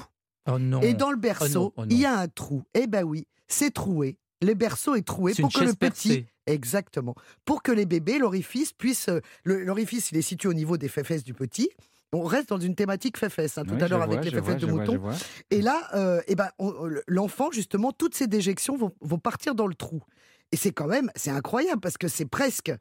[0.50, 0.82] Oh non.
[0.82, 1.88] Et dans le berceau, oh non.
[1.90, 2.64] il y a un trou.
[2.76, 4.18] Eh ben oui, c'est troué.
[4.42, 6.08] Le berceau est troué pour que le petit.
[6.10, 6.28] percée.
[6.46, 7.16] Exactement.
[7.46, 9.10] Pour que les bébés, l'orifice puisse.
[9.44, 11.70] L'orifice, il est situé au niveau des fesses du petit.
[12.16, 14.54] On reste dans une thématique fesses, hein, tout Oui, à l'heure avec les je vois,
[14.54, 15.02] fesses de mouton.
[15.52, 16.50] Et là, euh, eh ben,
[17.08, 20.02] l'enfant, justement, toutes ses déjections vont, vont partir dans le trou.
[20.52, 22.72] Et c'est quand même, c'est incroyable parce que c'est presque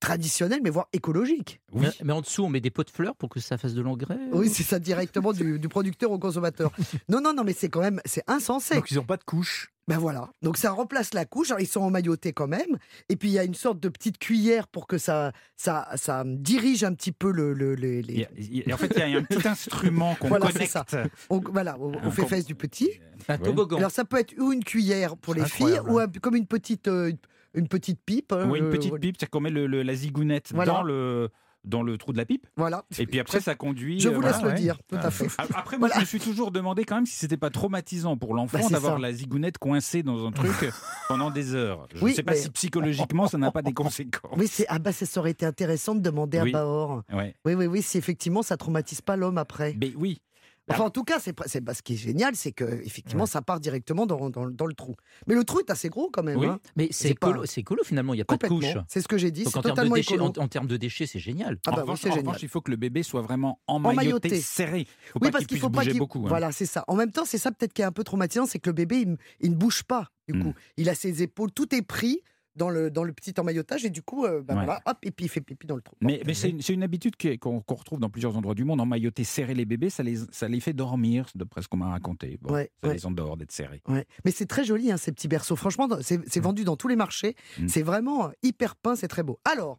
[0.00, 1.60] traditionnel, mais voire écologique.
[1.72, 1.82] Oui.
[1.82, 3.82] Mais, mais en dessous, on met des pots de fleurs pour que ça fasse de
[3.82, 6.70] l'engrais Oui, c'est ça directement du, du producteur au consommateur.
[7.08, 8.74] Non, non, non, mais c'est quand même, c'est insensé.
[8.74, 9.72] Donc ils n'ont pas de couche.
[9.88, 10.30] Ben voilà.
[10.42, 11.50] Donc ça remplace la couche.
[11.52, 12.76] Alors ils sont emmaillotés quand même.
[13.08, 16.24] Et puis il y a une sorte de petite cuillère pour que ça, ça, ça
[16.26, 18.26] dirige un petit peu le, le- les.
[18.72, 20.72] en fait, il y a un petit instrument qu'on Voilà, connecte.
[20.72, 20.84] ça.
[21.30, 22.90] on- voilà, aux Un fesses du petit.
[23.28, 23.76] Un toboggan.
[23.78, 26.88] Alors ça peut être ou une cuillère pour les filles ou un- comme une petite,
[26.88, 27.12] euh,
[27.56, 28.32] une petite pipe.
[28.32, 30.72] Ou une euh, petite pipe, c'est qu'on met le- le- la zigounette Voilà.
[30.72, 31.30] dans le
[31.64, 32.46] dans le trou de la pipe.
[32.56, 32.84] Voilà.
[32.96, 33.98] Et puis après, ça conduit.
[33.98, 34.54] Je euh, vous voilà, laisse le ouais.
[34.54, 35.26] dire, tout à fait.
[35.36, 35.96] A- Après, moi, Voilà.
[35.96, 39.00] je me suis toujours demandé quand même si c'était pas traumatisant pour l'enfant Bah, d'avoir
[39.00, 40.52] la zigounette coincée dans un truc
[41.08, 41.88] pendant des heures.
[41.92, 44.30] Je ne Oui, sais pas mais- si psychologiquement ça n'a pas des conséquences.
[44.38, 46.50] Oui, c'est ah bah ça ça aurait été intéressant de demander Oui.
[46.50, 47.02] à Bahor.
[47.12, 47.34] Ouais.
[47.44, 49.74] Oui, oui, oui, si effectivement ça traumatise pas l'homme après.
[49.80, 50.20] Mais oui.
[50.68, 53.60] Enfin, en tout cas, c'est bah, ce qui est génial, c'est que effectivement, ça part
[53.60, 54.96] directement dans, dans- dans le trou.
[55.28, 56.38] Mais le trou est assez gros quand même.
[56.38, 56.46] Oui.
[56.48, 56.58] hein.
[56.74, 58.64] Mais c'est C'est pas- écolo, c'est écolo, finalement, il n'y a pas de couche.
[58.88, 59.44] C'est ce que j'ai dit.
[59.44, 60.32] Donc C'est en termes, de totalement déchets, écolo.
[60.36, 61.58] en, en termes de déchets, c'est génial.
[61.66, 62.26] Ah en, bah oui, revanche, c'est en génial.
[62.26, 64.40] revanche, il faut que le bébé soit vraiment emmailloté, Emmailloté.
[64.40, 64.86] serré.
[65.12, 65.98] Faut Oui, pas parce qu'il qu'il puisse faut pas bouger qu'il.
[66.00, 66.20] beaucoup.
[66.24, 66.28] hein.
[66.28, 66.84] Voilà, c'est ça.
[66.88, 68.96] En même temps, c'est ça peut-être qui est un peu traumatisant, c'est que le bébé,
[69.02, 70.10] il, il ne bouge pas.
[70.28, 70.42] Du Mm.
[70.42, 72.22] coup, il a ses épaules, tout est pris
[72.56, 74.64] dans le dans le petit emmaillotage et du coup, euh, bah Ouais.
[74.64, 75.94] voilà, hop, et puis il fait pipi dans le trou.
[76.00, 78.80] Mais, c'est une, habitude qu'on retrouve dans plusieurs endroits du monde.
[78.80, 82.38] Emmailloter, serrer les bébés, ça les, ça les fait dormir, d'après ce qu'on m'a raconté.
[82.40, 82.94] Bon, Ouais, ça ouais.
[82.94, 83.82] les endort d'être serrés.
[84.24, 85.56] Mais c'est très joli, hein, ces petits berceaux.
[85.56, 87.34] Franchement, c'est c'est vendu dans tous les marchés.
[87.58, 87.68] Mm.
[87.68, 89.38] C'est vraiment hyper peint, c'est très beau.
[89.44, 89.78] Alors,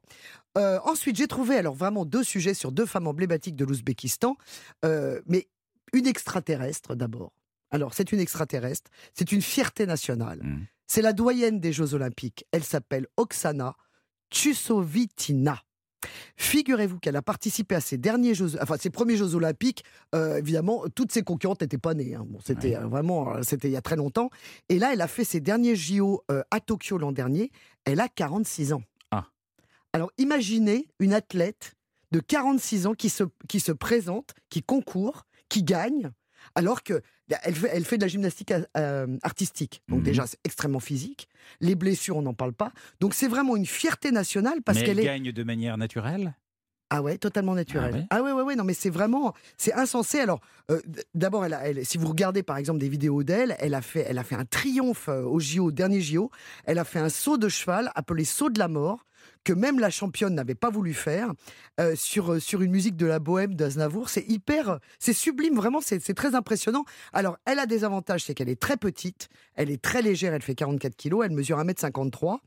[0.57, 4.35] euh, ensuite, j'ai trouvé alors vraiment deux sujets sur deux femmes emblématiques de l'Ouzbékistan.
[4.85, 5.47] Euh, mais
[5.93, 7.31] une extraterrestre d'abord.
[7.69, 8.89] Alors, c'est une extraterrestre.
[9.13, 10.39] C'est une fierté nationale.
[10.43, 10.65] Mm.
[10.87, 12.45] C'est la doyenne des Jeux Olympiques.
[12.51, 13.75] Elle s'appelle Oksana
[14.31, 15.61] Tchusovitina.
[16.37, 19.83] Figurez-vous qu'elle a participé à ses derniers Jeux, enfin ses premiers Jeux Olympiques.
[20.15, 22.15] euh, évidemment, toutes ses concurrentes n'étaient pas nées.
[22.15, 22.25] hein.
[22.27, 22.83] Bon, c'était Ouais.
[22.83, 24.29] euh, vraiment, euh, c'était il y a très longtemps.
[24.69, 27.51] Et là, elle a fait ses derniers JO à Tokyo l'an dernier.
[27.85, 28.83] Elle a 46 ans.
[29.11, 29.25] Ah.
[29.91, 31.73] Alors, imaginez une athlète
[32.11, 36.11] de 46 ans qui se, qui se présente, qui concourt, qui gagne,
[36.55, 37.01] alors que
[37.43, 39.81] elle fait, elle fait de la gymnastique euh, artistique.
[39.89, 40.05] Donc Mhm.
[40.05, 41.27] déjà, c'est extrêmement physique.
[41.59, 42.71] Les blessures, on n'en parle pas.
[42.99, 45.03] Donc c'est vraiment une fierté nationale parce qu'elle est...
[45.03, 46.35] gagne de manière naturelle?
[46.89, 47.91] Ah ouais, totalement naturel.
[47.93, 48.05] Ah ouais?
[48.11, 50.19] Ah ouais, ouais, ouais, non, mais c'est vraiment, c'est insensé.
[50.19, 50.39] Alors,
[50.71, 50.79] euh,
[51.13, 54.23] d'abord, elle, si vous regardez par exemple des vidéos d'elle, elle a fait, elle a
[54.23, 56.31] fait un triomphe euh, au JO, au dernier JO.
[56.63, 59.05] Elle a fait un saut de cheval appelé saut de la mort
[59.47, 61.31] que même la championne n'avait pas voulu faire
[61.79, 64.09] euh, sur euh, sur une musique de la bohème d'Aznavour.
[64.09, 66.83] C'est hyper, c'est sublime, vraiment, c'est très impressionnant.
[67.13, 70.41] Alors, elle a des avantages, c'est qu'elle est très petite, elle est très légère, elle
[70.41, 72.39] fait 44 kilos, elle mesure 1m53,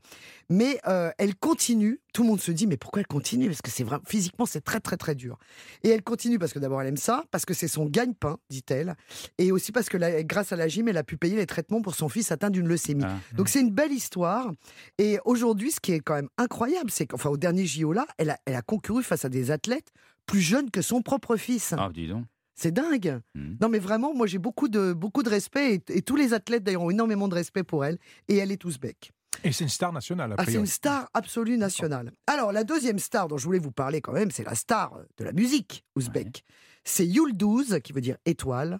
[0.49, 1.99] mais euh, elle continue.
[2.13, 3.47] Tout le monde se dit, mais pourquoi elle continue?
[3.47, 5.39] Parce que c'est vraiment physiquement, c'est très très très dur.
[5.83, 8.95] Et elle continue parce que d'abord elle aime ça, parce que c'est son gagne-pain, dit-elle,
[9.39, 11.81] et aussi parce que la- grâce à la gym, elle a pu payer les traitements
[11.81, 13.05] pour son fils atteint d'une leucémie.
[13.07, 13.17] Ah.
[13.33, 14.51] Donc c'est une belle histoire.
[14.97, 18.29] Et aujourd'hui, ce qui est quand même incroyable, c'est qu'enfin au dernier JO là, elle
[18.29, 19.91] a, elle a concouru face à des athlètes
[20.25, 21.73] plus jeunes que son propre fils.
[21.77, 22.25] Ah, dis donc.
[22.53, 23.19] C'est dingue.
[23.33, 23.57] Mhm.
[23.59, 26.63] Non mais vraiment, moi j'ai beaucoup de beaucoup de respect et, et tous les athlètes
[26.63, 27.97] d'ailleurs ont énormément de respect pour elle.
[28.27, 29.11] Et elle est ouzbek.
[29.43, 32.11] Et c'est une star nationale, a Ah, c'est une star absolue nationale.
[32.27, 35.23] Alors, la deuxième star dont je voulais vous parler quand même, c'est la star de
[35.23, 36.43] la musique ouzbek.
[36.83, 38.79] C'est Yuldouz, qui veut dire étoile,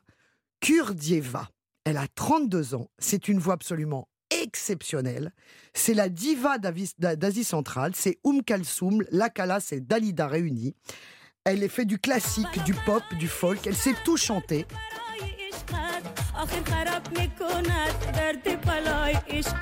[0.60, 1.50] Kurdieva.
[1.84, 2.88] Elle a 32 ans.
[3.00, 4.08] C'est une voix absolument
[4.42, 5.32] exceptionnelle.
[5.74, 7.94] C'est la diva d'Asie centrale.
[7.96, 10.76] C'est Oum Kalsoum, Lakalas et Dalida réunis.
[11.44, 13.66] Elle fait du classique, du pop, du folk.
[13.66, 14.68] Elle sait tout chanter.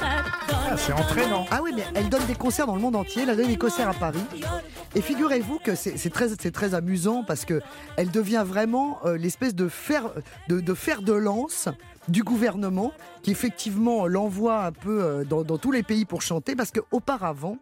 [0.02, 1.46] Ah, c'est entraînant.
[1.52, 3.24] Ah oui, mais elle donne des concerts dans le monde entier.
[3.24, 4.24] Elle a donné des concerts à Paris.
[4.96, 7.62] Et figurez-vous que c'est très, très amusant parce que
[7.98, 10.12] elle devient vraiment euh, l'espèce de fer,
[10.48, 11.70] de, de fer de lance
[12.10, 12.92] du gouvernement
[13.22, 17.58] qui effectivement l'envoie un peu euh, dans, dans tous les pays pour chanter parce qu'auparavant,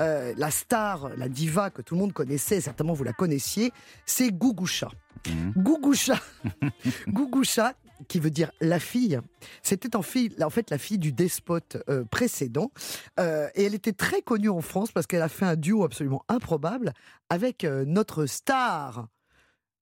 [0.00, 3.70] euh, la star, la diva que tout le monde connaissait, certainement vous la connaissiez,
[4.06, 4.90] c'est Gougoucha.
[5.28, 5.52] Mhm.
[5.56, 6.18] Gougoucha,
[7.08, 7.74] Gougoucha,
[8.08, 9.20] qui veut dire la fille,
[9.62, 12.70] c'était en, fait la fille du despote euh, précédent.
[13.18, 16.24] Euh, et elle était très connue en France parce qu'elle a fait un duo absolument
[16.28, 16.94] improbable
[17.28, 19.08] avec notre star,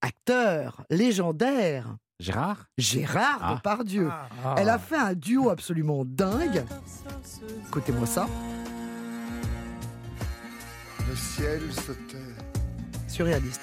[0.00, 2.64] acteur légendaire, Gérard?
[2.76, 3.54] Gérard Ah.
[3.54, 4.08] Depardieu.
[4.44, 4.56] Ah.
[4.58, 6.64] Elle a fait un duo absolument dingue.
[7.68, 8.26] Écoutez-moi ça,
[11.08, 12.16] Le ciel se tait.
[13.06, 13.62] surréaliste.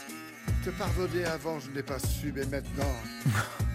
[0.64, 2.94] Te pardonner avant, je n'ai pas su, mais maintenant.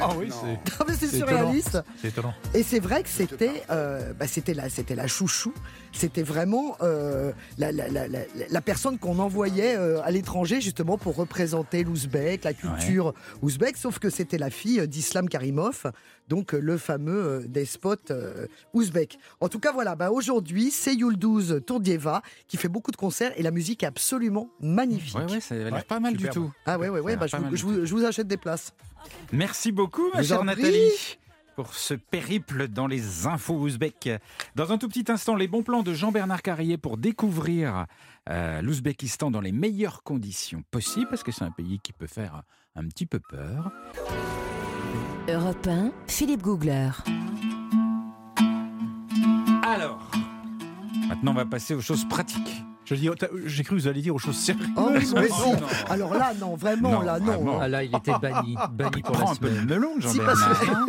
[0.00, 1.78] Ah oui, c'est mais c'est C'est surréaliste.
[2.00, 2.34] c'est étonnant.
[2.54, 5.52] Et c'est vrai que c'était, euh, bah, c'était la, c'était la chouchou.
[5.92, 10.98] C'était vraiment euh, la, la, la, la, la personne qu'on envoyait euh, à l'étranger justement
[10.98, 13.76] pour représenter l'ouzbek, la culture ouzbek.
[13.76, 15.84] Sauf que c'était la fille d'Islam Karimov,
[16.28, 19.18] donc euh, le fameux euh, despote euh, ouzbek.
[19.40, 19.94] En tout cas, voilà.
[19.96, 24.50] Bah, aujourd'hui, c'est Yuldouz Tourdieva qui fait beaucoup de concerts et la musique est absolument
[24.60, 25.16] magnifique.
[25.16, 26.52] Ouais, ouais, ça a l'air Ouais, pas mal du tout.
[26.66, 27.16] Ah ouais, ouais, ouais.
[27.16, 28.72] Bah, je, vous, mal je du vous- je vous achète des places.
[29.32, 30.44] Merci beaucoup, ma vous chère.
[30.44, 30.90] Nathalie,
[31.56, 34.10] pour ce périple dans les infos ouzbeks.
[34.54, 37.86] Dans un tout petit instant, les bons plans de Jean-Bernard Carrier pour découvrir
[38.28, 42.42] euh, l'Ouzbékistan dans les meilleures conditions possibles, parce que c'est un pays qui peut faire
[42.76, 43.72] un petit peu peur.
[45.28, 46.90] Europe 1, Philippe Googler.
[49.62, 50.10] Alors,
[51.08, 52.62] maintenant on va passer aux choses pratiques.
[52.86, 54.66] Je dis, oh, t'as- j'ai cru que vous alliez dire aux choses sérieuses.
[54.76, 55.52] Oh, mais mais non.
[55.52, 55.66] non.
[55.90, 57.26] Alors là, non, vraiment, Non, là, non.
[57.26, 57.58] vraiment.
[57.60, 59.66] Ah là, il était banni, banni pour la Prends un peu de semaine.
[59.66, 60.86] melon, Si, que- hein.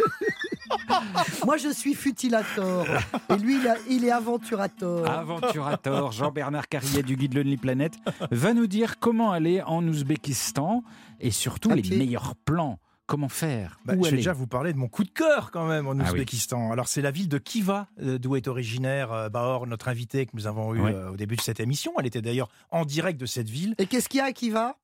[1.46, 2.86] Moi, je suis futilator.
[3.30, 5.06] Et lui, il, a- il est aventurator.
[5.10, 7.94] Aventurator, Jean-Bernard Carrier du guide Lonely Planet,
[8.32, 10.84] va nous dire comment aller en Ouzbékistan
[11.20, 12.80] et surtout les meilleurs plans.
[13.10, 15.68] Comment faire Bah, Où je vais déjà vous parler de mon coup de cœur quand
[15.68, 16.10] même en Ah oui.
[16.10, 16.72] Ouzbékistan.
[16.72, 20.32] Alors c'est la ville de Kiva, euh, d'où est originaire euh, Bahor, notre invitée que
[20.36, 21.91] nous avons eu euh, au début de cette émission.
[21.99, 23.74] Elle était d'ailleurs en direct de cette ville.
[23.80, 24.78] Et qu'est-ce qu'il y a qui va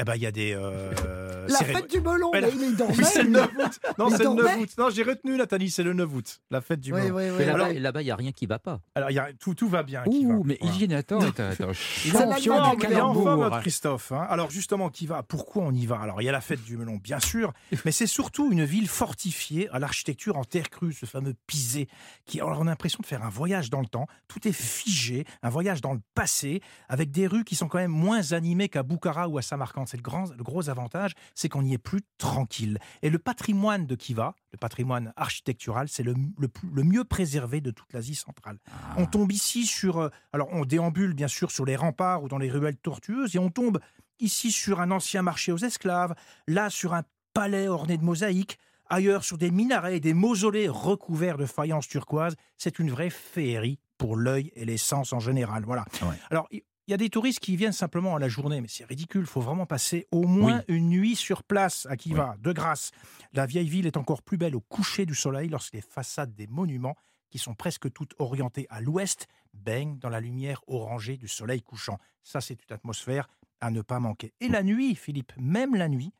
[0.00, 2.94] Eh ben il y a des euh, La fête du melon, mais il dormait.
[2.96, 3.80] Oui, c'est le 9 août.
[3.98, 4.56] Non, c'est le 9 dormait.
[4.62, 4.70] août.
[4.78, 7.16] Non, j'ai retenu Nathalie, c'est le 9 août, la fête du Oui, melon.
[7.16, 7.24] oui.
[7.36, 8.80] Mais et là-bas, il n'y a rien qui va pas.
[8.94, 10.02] Alors y a, tout, tout va bien.
[10.06, 11.72] Ouh, mais est un, est un Il est
[12.12, 13.36] C'est en champion du il est en forme, calembour.
[13.36, 14.12] notre Christophe.
[14.12, 14.26] hein.
[14.30, 16.00] Alors justement, qui va Pourquoi on y va?
[16.00, 17.52] Alors il y a la fête du melon, bien sûr,
[17.84, 21.88] mais c'est surtout une ville fortifiée à l'architecture en terre crue, ce fameux Pisé,
[22.24, 24.06] qui alors, on a l'impression de faire un voyage dans le temps.
[24.28, 27.90] Tout est figé, un voyage dans le passé, avec des rues qui sont quand même
[27.90, 29.84] moins animées qu'à Boukhara ou à Samarkand.
[29.90, 32.78] C'est le, grand, le gros avantage, c'est qu'on y est plus tranquille.
[33.02, 37.70] Et le patrimoine de Kiva, le patrimoine architectural, c'est le, le le mieux préservé de
[37.72, 38.58] toute l'Asie centrale.
[38.70, 38.94] Ah.
[38.98, 39.98] On tombe ici sur.
[39.98, 43.38] euh, alors, on déambule bien sûr sur les remparts ou dans les ruelles tortueuses, et
[43.38, 43.80] on tombe
[44.20, 46.14] ici sur un ancien marché aux esclaves,
[46.46, 51.38] là sur un palais orné de mosaïques, ailleurs sur des minarets et des mausolées recouverts
[51.38, 52.36] de faïences turquoises.
[52.56, 55.64] C'est une vraie féerie pour l'œil et les sens en général.
[55.64, 55.84] Voilà.
[56.02, 56.16] Ouais.
[56.30, 56.48] Alors,
[56.90, 59.20] il y a des touristes qui viennent simplement à la journée, mais c'est ridicule.
[59.20, 62.90] Il faut vraiment passer au moins une nuit sur place à Kiva, de grâce.
[63.32, 66.48] La vieille ville est encore plus belle au coucher du soleil lorsque les façades des
[66.48, 66.96] monuments
[67.30, 71.96] qui sont presque toutes orientées à l'ouest, baignent dans la lumière orangée du soleil couchant.
[72.24, 73.28] Ça, c'est une atmosphère
[73.60, 74.32] à ne pas manquer.
[74.40, 76.12] Et la nuit, Philippe, même la nuit,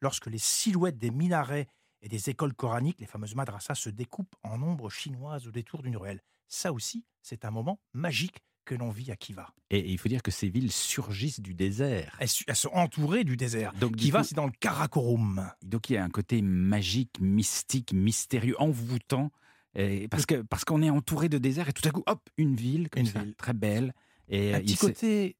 [0.00, 1.68] lorsque les silhouettes des minarets
[2.02, 5.96] et des écoles coraniques, les fameuses madrasas, se découpent en ombres chinoises au détour d'une
[5.96, 6.20] ruelle.
[6.48, 9.54] Ça aussi, c'est un moment magique que l'on vit à Kiva.
[9.70, 12.16] Et il faut dire que ces villes surgissent du désert.
[12.20, 13.72] Elles, elles sont entourées du désert.
[13.80, 15.50] Donc, Kiva, c'est dans le Karakorum.
[15.62, 19.30] Donc il y a un côté magique, mystique, mystérieux, envoûtant.
[19.74, 22.54] Et parce que parce qu'on est entouré de désert et tout à coup, hop, une
[22.56, 23.34] ville, comme Une ça, ville.
[23.34, 23.94] très belle.
[24.28, 25.36] Et Un euh, petit côté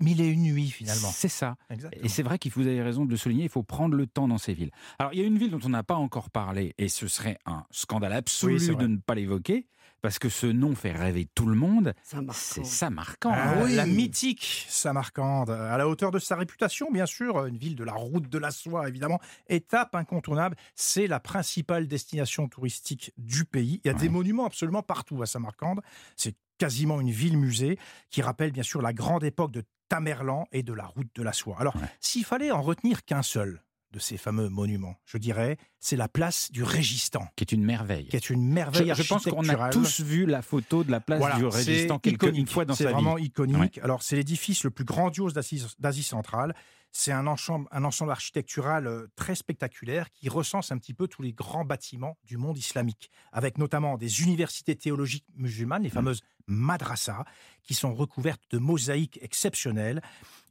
[0.00, 1.10] mille et une nuits, finalement.
[1.12, 1.56] C'est ça.
[1.70, 2.04] Exactement.
[2.04, 4.28] Et c'est vrai qu'il vous avez raison de le souligner, il faut prendre le temps
[4.28, 4.70] dans ces villes.
[4.98, 7.38] Alors, il y a une ville dont on n'a pas encore parlé, et ce serait
[7.46, 9.66] un scandale absolu Oui, de ne pas l'évoquer,
[10.00, 11.94] parce que ce nom fait rêver tout le monde.
[12.32, 13.32] C'est Samarkand.
[13.34, 13.74] Ah, oui.
[13.74, 17.92] La mythique Samarcande, à la hauteur de sa réputation, bien sûr, une ville de la
[17.94, 20.56] route de la soie, évidemment, étape incontournable.
[20.74, 23.80] C'est la principale destination touristique du pays.
[23.84, 25.80] Il y a des monuments absolument partout à Samarcande.
[26.16, 27.78] C'est quasiment une ville-musée
[28.10, 31.32] qui rappelle bien sûr la grande époque de Tamerlan et de la route de la
[31.32, 31.56] soie.
[31.58, 31.82] Alors, Ouais.
[32.00, 33.62] s'il fallait en retenir qu'un seul
[33.92, 38.06] de ces fameux monuments, je dirais, c'est la place du Régistan, Qui est une merveille.
[38.08, 41.00] qui est une Je, merveille je pense qu'on a tous vu la photo de la
[41.00, 42.50] place Voilà, du c'est résistant quelque, une iconique.
[42.50, 42.94] fois dans C'est sa vie.
[42.96, 43.78] vraiment iconique.
[43.78, 45.32] Alors, c'est l'édifice le plus grandiose
[45.78, 46.54] d'Asie centrale.
[46.90, 51.20] C'est un ensemble, un ensemble architectural euh, très spectaculaire qui recense un petit peu tous
[51.22, 57.24] les grands bâtiments du monde islamique, avec notamment des universités théologiques musulmanes, les fameuses madrasas,
[57.68, 60.00] qui sont recouvertes de mosaïques exceptionnelles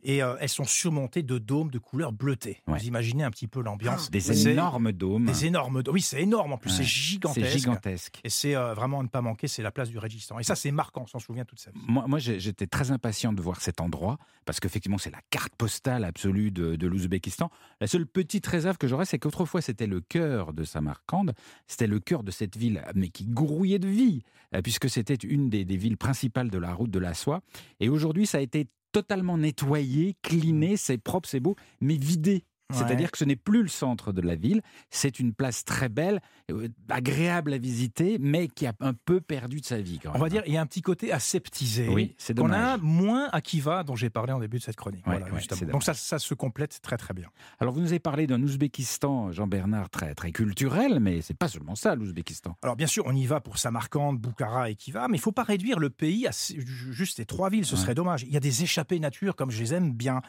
[0.03, 2.61] et euh, elles sont surmontées de dômes de couleur bleutée.
[2.67, 2.77] Ouais.
[2.77, 4.05] Vous imaginez un petit peu l'ambiance.
[4.07, 5.25] Ah, Des énormes dômes.
[5.25, 5.95] Des énormes dômes.
[5.95, 6.77] Oui, c'est énorme en plus, Ouais.
[6.77, 7.57] c'est C'est gigantesque.
[7.57, 8.19] gigantesque.
[8.23, 10.37] Et c'est euh, vraiment à ne pas manquer, c'est la place du Régistan.
[10.37, 11.79] Et ça, c'est marquant, on s'en souvient toute sa vie.
[11.87, 16.51] Moi, j'étais très impatient de voir cet endroit parce qu'effectivement, c'est la carte postale absolue
[16.51, 17.49] de, de l'Ouzbékistan.
[17.81, 21.33] La seule petite réserve que j'aurais, c'est qu'autrefois, c'était le cœur de Samarcande.
[21.65, 24.21] C'était le cœur de cette ville, mais qui grouillait de vie,
[24.55, 27.41] euh, puisque c'était une des, des villes principales de la route de la soie.
[27.79, 32.43] Et aujourd'hui, ça a été totalement nettoyé, cliné, c'est propre, c'est beau, mais vidé.
[32.69, 32.79] Ouais.
[32.79, 36.19] C'est-à-dire que ce n'est plus le centre de la ville, c'est une place très belle,
[36.51, 39.99] euh, agréable à visiter, mais qui a un peu perdu de sa vie.
[39.99, 41.87] Quand On va dire, il y a un petit côté aseptisé.
[41.87, 42.73] Oui, c'est Qu'on dommage.
[42.73, 45.07] a moins à Kiva, dont j'ai parlé en début de cette chronique.
[45.07, 45.59] Ouais, Voilà, ouais, justement.
[45.59, 47.29] c'est Donc ça, ça se complète très très bien.
[47.59, 51.75] Alors, vous nous avez parlé d'un Ouzbékistan, Jean-Bernard, très, très culturel, mais c'est pas seulement
[51.75, 52.57] ça, l'Ouzbékistan.
[52.63, 55.43] Alors bien sûr, on y va pour Samarcande, Boukhara et Kiva, mais il faut pas
[55.43, 58.23] réduire le pays à juste ces trois villes, ce serait dommage.
[58.23, 60.21] Il y a des échappées nature, comme je les aime bien.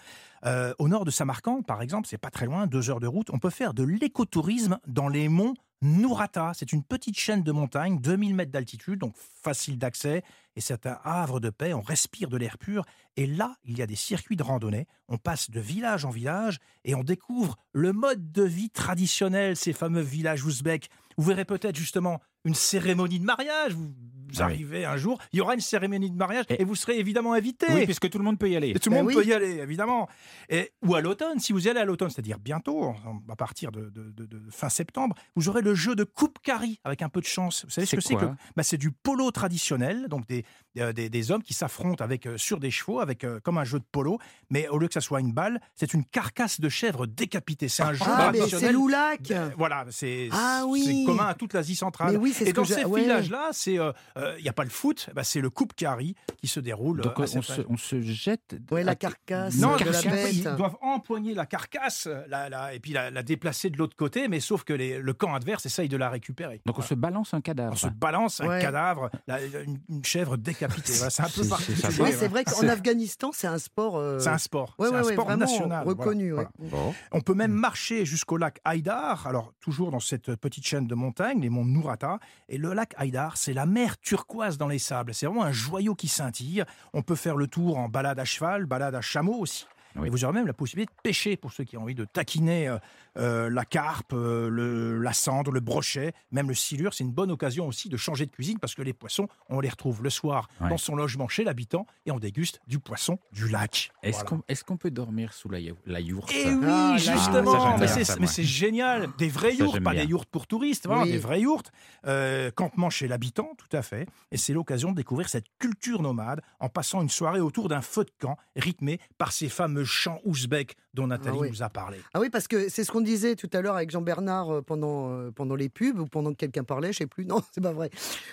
[0.44, 3.28] Euh, au nord de Samarcande, par exemple, c'est pas très loin, deux heures de route,
[3.32, 6.52] on peut faire de l'écotourisme dans les monts Nourata.
[6.54, 10.22] C'est une petite chaîne de montagnes, 2000 mètres d'altitude, donc facile d'accès,
[10.56, 12.84] et c'est un havre de paix, on respire de l'air pur,
[13.16, 16.58] et là, il y a des circuits de randonnée, on passe de village en village,
[16.84, 20.88] et on découvre le mode de vie traditionnel, ces fameux villages ouzbeks.
[21.16, 23.92] Vous verrez peut-être justement une cérémonie de mariage, vous
[24.38, 24.52] Ah oui.
[24.52, 27.32] arrivez un jour, il y aura une cérémonie de mariage, Et- et, vous serez évidemment
[27.32, 27.66] invité.
[27.70, 28.70] Oui, puisque tout le monde peut y aller.
[28.70, 29.14] Et tout le Ben monde oui.
[29.14, 30.08] peut y aller, évidemment.
[30.48, 32.94] Et, ou à l'automne, si vous y allez à l'automne, c'est-à-dire bientôt,
[33.28, 36.38] à partir de, de- de- de fin septembre, vous aurez le le jeu de coupe
[36.42, 37.64] carry avec un peu de chance.
[37.64, 38.24] Vous savez ce que c'est que
[38.56, 40.44] bah, C'est du polo traditionnel, donc des,
[40.78, 43.64] euh, des, des hommes qui s'affrontent avec euh, sur des chevaux, avec euh, comme un
[43.64, 44.18] jeu de polo,
[44.50, 47.68] mais au lieu que ça soit une balle, c'est une carcasse de chèvre décapitée.
[47.68, 48.74] C'est un jeu Ah, mais c'est traditionnel.
[48.74, 51.04] l'oulac Euh, Voilà, c'est Ah oui.
[51.06, 52.12] commun à toute l'Asie centrale.
[52.12, 53.02] Mais oui, Et dans ces ouais.
[53.02, 56.60] villages-là, c'est il n'y a pas le foot, bah, c'est le coupe carry qui se
[56.60, 57.00] déroule.
[57.02, 58.56] Donc euh, on se, on se jette.
[58.70, 60.32] Ouais, la carcasse Non, de la bête.
[60.32, 64.28] ils doivent empoigner la carcasse la, la- et puis la, la déplacer de l'autre côté,
[64.28, 66.60] mais sauf que les- le camp adverse essaye de la récupérer.
[66.66, 67.78] Donc on se balance un On cadavre.
[67.78, 70.92] se balance un cadavre, la- une, une chèvre décapitée.
[70.94, 72.00] Voilà, c'est un peu particulier.
[72.02, 73.96] Ouais, c'est vrai qu'en Afghanistan, c'est un sport.
[73.96, 74.74] euh, C'est un sport.
[74.78, 75.86] ouais, c'est ouais, un ouais, sport national.
[75.86, 76.30] reconnu.
[76.32, 76.50] voilà.
[76.58, 76.68] ouais.
[76.70, 76.94] Bon.
[77.12, 81.40] On peut même marcher jusqu'au lac Haïdar, alors toujours dans cette petite chaîne de montagnes,
[81.40, 82.18] les monts Nourata.
[82.48, 85.14] Et le lac Haïdar, c'est la mer turquoise dans les sables.
[85.14, 86.64] C'est vraiment un joyau qui scintille.
[86.92, 89.66] On peut faire le tour en balade à cheval, balade à chameau aussi.
[89.98, 90.06] Oui.
[90.08, 92.68] Et vous aurez même la possibilité de pêcher pour ceux qui ont envie de taquiner
[92.68, 92.78] euh,
[93.18, 96.94] euh, la carpe, euh, le, la cendre, le brochet, même le silure.
[96.94, 99.68] C'est une bonne occasion aussi de changer de cuisine parce que les poissons, on les
[99.68, 100.68] retrouve le soir Ouais.
[100.70, 103.90] dans son logement chez l'habitant et on déguste du poisson du lac.
[104.02, 104.42] Est-ce Voilà.
[104.66, 106.30] qu'on peut dormir sous la, la yourte?
[106.34, 108.28] Eh oui, Ah, justement, mais c'est ça, mais moi.
[108.28, 109.08] c'est génial.
[109.18, 110.04] Des vrais Ça, yourtes, pas bien.
[110.04, 111.70] des yourtes pour touristes, voilà, des vrais yourtes.
[112.06, 114.06] Euh, campement chez l'habitant, tout à fait.
[114.30, 118.04] Et c'est l'occasion de découvrir cette culture nomade en passant une soirée autour d'un feu
[118.04, 121.50] de camp rythmé par ces fameux chants ouzbeks dont Nathalie Ah oui.
[121.50, 121.98] nous a parlé.
[122.14, 125.10] Ah oui, parce que c'est ce qu'on disait tout à l'heure avec Jean-Bernard euh, pendant,
[125.10, 127.24] euh, pendant les pubs ou pendant que quelqu'un parlait, je sais plus.
[127.28, 127.90] Non, c'est pas vrai.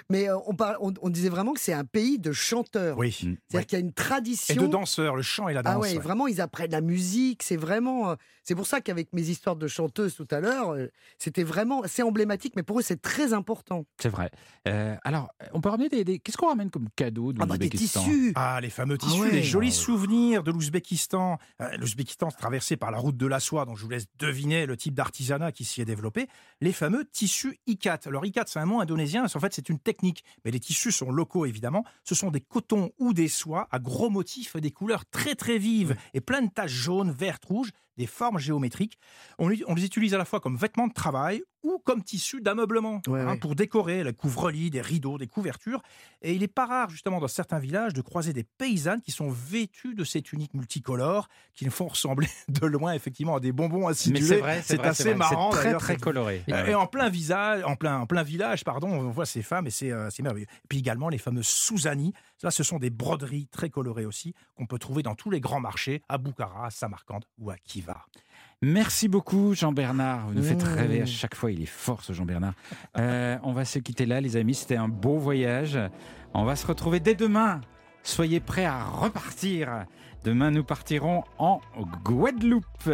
[0.09, 2.97] Mais euh, on, parle, on, on disait vraiment que c'est un pays de chanteurs.
[2.97, 3.11] Oui.
[3.11, 3.65] C'est-à-dire Oui.
[3.65, 4.61] qu'il y a une Et tradition.
[4.61, 5.73] de danseurs, le chant et la danse.
[5.75, 5.99] Ah ouais, ouais.
[5.99, 7.43] vraiment, ils apprennent la musique.
[7.43, 8.11] C'est vraiment.
[8.11, 10.75] euh, C'est pour ça qu'avec mes histoires de chanteuses tout à l'heure,
[11.19, 11.83] c'était vraiment.
[11.85, 13.85] C'est emblématique, mais pour eux, c'est très important.
[14.01, 14.29] C'est vrai.
[14.67, 16.03] Euh, alors, on peut ramener des.
[16.03, 18.31] des- Qu'est-ce qu'on ramène comme cadeau de Ah bah des tissus.
[18.35, 19.31] Ah, les fameux Ah tissus, ouais.
[19.31, 19.75] les jolis Ah ouais.
[19.75, 21.37] souvenirs de l'Ouzbékistan.
[21.61, 22.37] Euh, L'Ouzbékistan, c'est
[22.77, 25.63] par la route de la soie, dont je vous laisse deviner le type d'artisanat qui
[25.65, 26.27] s'y est développé.
[26.61, 27.99] Les fameux tissus ikat.
[28.05, 30.23] Alors, ikat, c'est un mot indonésien, en fait, c'est une technique.
[30.43, 31.83] Mais les tissus sont locaux, évidemment.
[32.03, 35.95] Ce sont des cotons ou des soies à gros motifs, des couleurs très, très vives
[36.13, 38.97] et plein de taches jaunes, vertes, rouges, des formes géométriques.
[39.37, 43.19] On les utilise à la fois comme vêtements de travail ou comme tissus d'ameublement, Ouais,
[43.19, 43.37] hein, ouais.
[43.39, 45.81] pour décorer le couvre-lit, des rideaux, des couvertures.
[46.21, 49.29] Et il n'est pas rare, justement, dans certains villages, de croiser des paysannes qui sont
[49.31, 53.91] vêtues de ces tuniques multicolores, qui font ressembler de loin, effectivement, à des bonbons Mais
[53.91, 54.21] acidulés.
[54.21, 55.15] c'est vrai, c'est vrai, assez vrai.
[55.15, 55.51] marrant.
[55.51, 56.43] C'est très d'ailleurs, très coloré.
[56.51, 59.65] euh, Et en plein visage, en plein, en plein village, pardon, on voit ces femmes
[59.67, 60.45] et c'est euh, c'est merveilleux.
[60.63, 62.13] Et puis également les fameuses Souzani.
[62.43, 65.59] Là, ce sont des broderies très colorées aussi qu'on peut trouver dans tous les grands
[65.61, 68.05] marchés à Boukhara, à Samarcande ou à Kiva.
[68.61, 70.27] Merci beaucoup, Jean-Bernard.
[70.27, 70.73] Vous nous faites Mmh.
[70.75, 71.51] rêver à chaque fois.
[71.51, 72.53] Il est fort, ce Jean-Bernard.
[72.97, 74.55] Euh, on va se quitter là, les amis.
[74.55, 75.77] C'était un beau voyage.
[76.33, 77.61] On va se retrouver dès demain.
[78.03, 79.85] Soyez prêts à repartir.
[80.23, 81.59] Demain, nous partirons en
[82.03, 82.89] Guadeloupe.